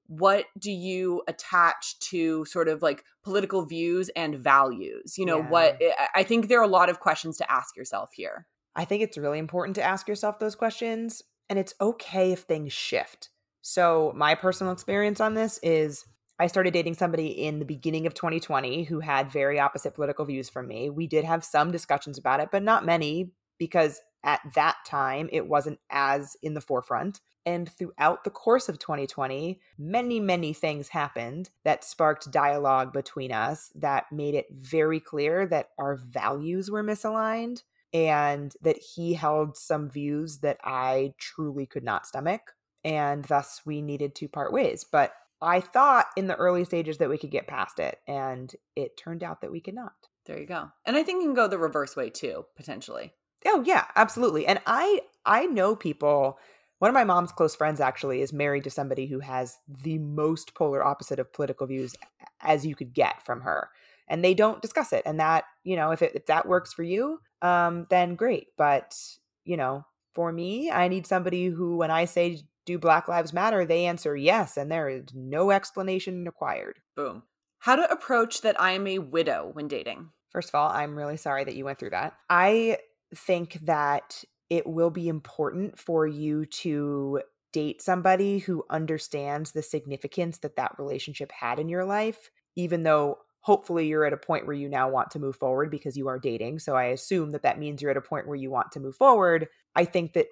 [0.09, 5.50] what do you attach to sort of like political views and values you know yeah.
[5.50, 8.84] what eh, i think there are a lot of questions to ask yourself here i
[8.84, 13.30] think it's really important to ask yourself those questions and it's okay if things shift
[13.61, 16.04] so my personal experience on this is
[16.40, 20.48] I started dating somebody in the beginning of 2020 who had very opposite political views
[20.48, 20.88] from me.
[20.88, 25.48] We did have some discussions about it, but not many because at that time it
[25.48, 27.20] wasn't as in the forefront.
[27.49, 33.72] And throughout the course of 2020, many, many things happened that sparked dialogue between us
[33.74, 37.62] that made it very clear that our values were misaligned
[37.94, 42.53] and that he held some views that I truly could not stomach.
[42.84, 44.84] And thus we needed to part ways.
[44.84, 48.99] But I thought in the early stages that we could get past it, and it
[48.99, 49.94] turned out that we could not.
[50.26, 50.68] There you go.
[50.84, 53.14] And I think you can go the reverse way too, potentially.
[53.46, 54.46] Oh yeah, absolutely.
[54.46, 56.38] And I I know people
[56.79, 60.55] one of my mom's close friends actually is married to somebody who has the most
[60.55, 61.95] polar opposite of political views
[62.41, 63.70] as you could get from her.
[64.09, 65.03] And they don't discuss it.
[65.05, 68.49] And that, you know, if it, if that works for you, um, then great.
[68.57, 68.97] But,
[69.45, 73.64] you know, for me, I need somebody who, when I say do Black Lives Matter,
[73.64, 76.79] they answer yes, and there is no explanation required.
[76.97, 77.22] Boom.
[77.61, 80.11] How to approach that I am a widow when dating.
[80.31, 82.14] First of all, I'm really sorry that you went through that.
[82.29, 82.79] I
[83.14, 87.20] think that it will be important for you to
[87.53, 93.18] date somebody who understands the significance that that relationship had in your life, even though
[93.40, 96.18] hopefully you're at a point where you now want to move forward because you are
[96.18, 96.59] dating.
[96.59, 98.96] So I assume that that means you're at a point where you want to move
[98.96, 99.49] forward.
[99.74, 100.26] I think that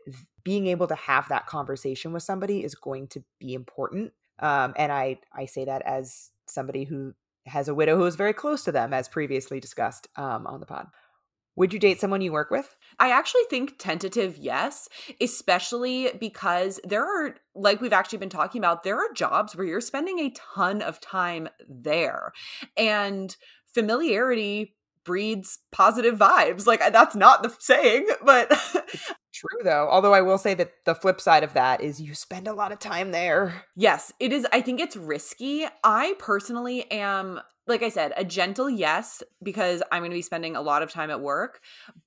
[0.44, 4.12] being able to have that conversation with somebody is going to be important.
[4.38, 7.14] Um, and I I say that as somebody who
[7.46, 10.66] has a widow who is very close to them, as previously discussed um, on the
[10.66, 10.88] pod.
[11.56, 12.76] Would you date someone you work with?
[12.98, 14.88] I actually think tentative, yes,
[15.20, 19.80] especially because there are, like we've actually been talking about, there are jobs where you're
[19.80, 22.32] spending a ton of time there.
[22.76, 23.34] And
[23.74, 24.76] familiarity
[25.06, 26.66] breeds positive vibes.
[26.66, 28.48] Like that's not the saying, but
[29.32, 29.88] true though.
[29.90, 32.72] Although I will say that the flip side of that is you spend a lot
[32.72, 33.64] of time there.
[33.74, 34.46] Yes, it is.
[34.52, 35.66] I think it's risky.
[35.82, 40.54] I personally am like I said, a gentle yes because I'm going to be spending
[40.54, 41.60] a lot of time at work,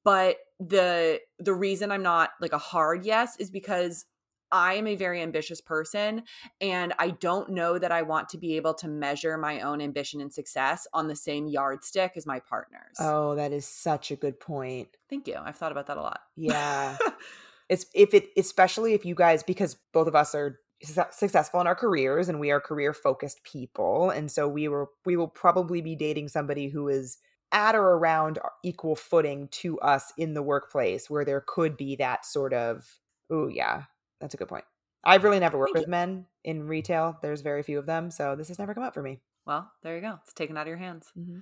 [0.04, 4.06] but the the reason I'm not like a hard yes is because
[4.52, 6.24] I am a very ambitious person
[6.62, 10.22] and I don't know that I want to be able to measure my own ambition
[10.22, 12.97] and success on the same yardstick as my partners.
[13.00, 14.89] Oh, that is such a good point.
[15.10, 15.36] Thank you.
[15.43, 16.22] I've thought about that a lot.
[16.36, 16.97] Yeah.
[17.70, 21.76] it's if it especially if you guys because both of us are successful in our
[21.76, 25.95] careers and we are career focused people and so we were we will probably be
[25.95, 27.18] dating somebody who is
[27.52, 32.26] at or around equal footing to us in the workplace where there could be that
[32.26, 33.84] sort of oh yeah
[34.20, 34.65] that's a good point
[35.03, 35.91] i've really never worked Thank with you.
[35.91, 39.01] men in retail there's very few of them so this has never come up for
[39.01, 41.39] me well there you go it's taken out of your hands mm-hmm.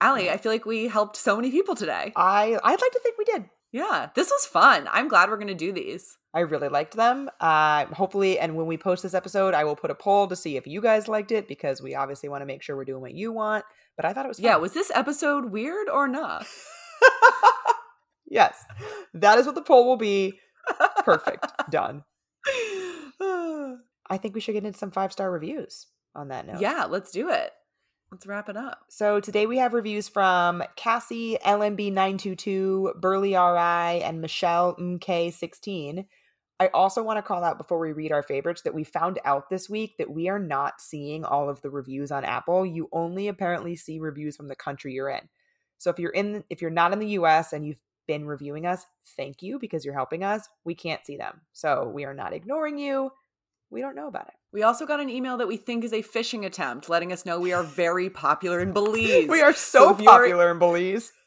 [0.00, 2.12] Ali, I feel like we helped so many people today.
[2.14, 3.46] I I'd like to think we did.
[3.72, 4.88] Yeah, this was fun.
[4.90, 6.16] I'm glad we're going to do these.
[6.32, 7.28] I really liked them.
[7.40, 10.56] Uh, hopefully, and when we post this episode, I will put a poll to see
[10.56, 13.12] if you guys liked it because we obviously want to make sure we're doing what
[13.12, 13.64] you want.
[13.96, 14.44] But I thought it was fun.
[14.44, 16.46] Yeah, was this episode weird or not?
[18.30, 18.64] yes,
[19.14, 20.38] that is what the poll will be.
[21.08, 21.46] Perfect.
[21.70, 22.04] Done.
[24.10, 26.60] I think we should get into some five star reviews on that note.
[26.60, 27.50] Yeah, let's do it.
[28.10, 28.84] Let's wrap it up.
[28.90, 36.06] So today we have reviews from Cassie, LMB922, Burley RI, and Michelle MK16.
[36.60, 39.48] I also want to call out before we read our favorites that we found out
[39.48, 42.66] this week that we are not seeing all of the reviews on Apple.
[42.66, 45.28] You only apparently see reviews from the country you're in.
[45.78, 47.78] So if you're in if you're not in the US and you've
[48.08, 48.84] been reviewing us,
[49.16, 50.48] thank you because you're helping us.
[50.64, 51.42] We can't see them.
[51.52, 53.12] So we are not ignoring you.
[53.70, 54.34] We don't know about it.
[54.52, 57.38] We also got an email that we think is a phishing attempt, letting us know
[57.38, 59.28] we are very popular in Belize.
[59.28, 61.12] we are so, so popular in Belize.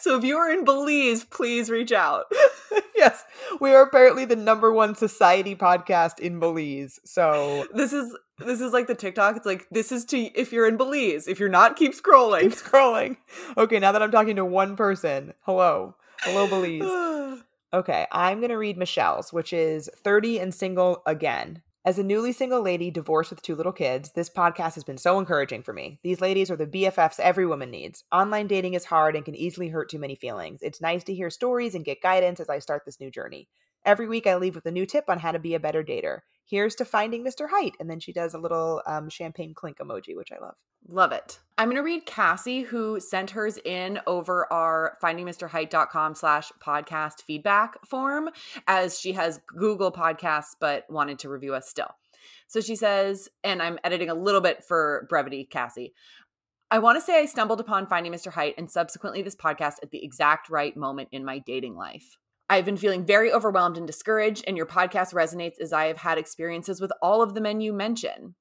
[0.00, 2.24] So if you are in Belize, please reach out.
[2.98, 3.24] yes,
[3.60, 7.00] we are apparently the number one society podcast in Belize.
[7.04, 9.36] So this is this is like the TikTok.
[9.36, 11.28] It's like this is to if you're in Belize.
[11.28, 12.42] If you're not, keep scrolling.
[12.42, 13.16] Keep scrolling.
[13.56, 17.42] Okay, now that I'm talking to one person, hello, hello Belize.
[17.72, 21.62] okay, I'm gonna read Michelle's, which is 30 and single again.
[21.88, 25.18] As a newly single lady divorced with two little kids, this podcast has been so
[25.18, 25.98] encouraging for me.
[26.02, 28.04] These ladies are the BFFs every woman needs.
[28.12, 30.60] Online dating is hard and can easily hurt too many feelings.
[30.60, 33.48] It's nice to hear stories and get guidance as I start this new journey.
[33.86, 36.18] Every week I leave with a new tip on how to be a better dater.
[36.48, 37.46] Here's to finding Mr.
[37.50, 37.74] Height.
[37.78, 40.54] And then she does a little um, champagne clink emoji, which I love.
[40.88, 41.40] Love it.
[41.58, 47.84] I'm going to read Cassie, who sent hers in over our findingmrheight.com slash podcast feedback
[47.84, 48.30] form,
[48.66, 51.90] as she has Google Podcasts, but wanted to review us still.
[52.46, 55.92] So she says, and I'm editing a little bit for brevity, Cassie.
[56.70, 58.32] I want to say I stumbled upon Finding Mr.
[58.32, 62.16] Height and subsequently this podcast at the exact right moment in my dating life.
[62.50, 66.18] I've been feeling very overwhelmed and discouraged, and your podcast resonates as I have had
[66.18, 68.34] experiences with all of the men you mention.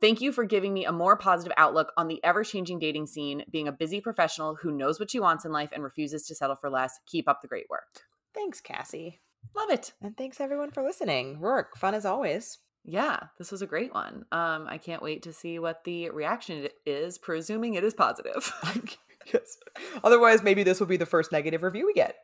[0.00, 3.44] Thank you for giving me a more positive outlook on the ever changing dating scene,
[3.50, 6.56] being a busy professional who knows what she wants in life and refuses to settle
[6.56, 6.98] for less.
[7.06, 8.00] Keep up the great work.
[8.34, 9.20] Thanks, Cassie.
[9.54, 9.92] Love it.
[10.02, 11.38] And thanks everyone for listening.
[11.38, 12.58] Work, fun as always.
[12.84, 14.24] Yeah, this was a great one.
[14.32, 18.52] Um, I can't wait to see what the reaction is, presuming it is positive.
[19.32, 19.56] yes.
[20.02, 22.16] Otherwise, maybe this will be the first negative review we get.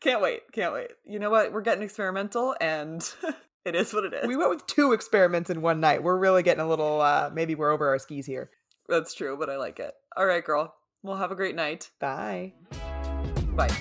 [0.00, 0.42] Can't wait.
[0.52, 0.88] Can't wait.
[1.04, 1.52] You know what?
[1.52, 3.02] We're getting experimental and
[3.64, 4.26] it is what it is.
[4.26, 6.02] We went with two experiments in one night.
[6.02, 8.50] We're really getting a little, uh, maybe we're over our skis here.
[8.88, 9.94] That's true, but I like it.
[10.16, 10.74] All right, girl.
[11.02, 11.90] We'll have a great night.
[12.00, 12.54] Bye.
[13.54, 13.74] Bye.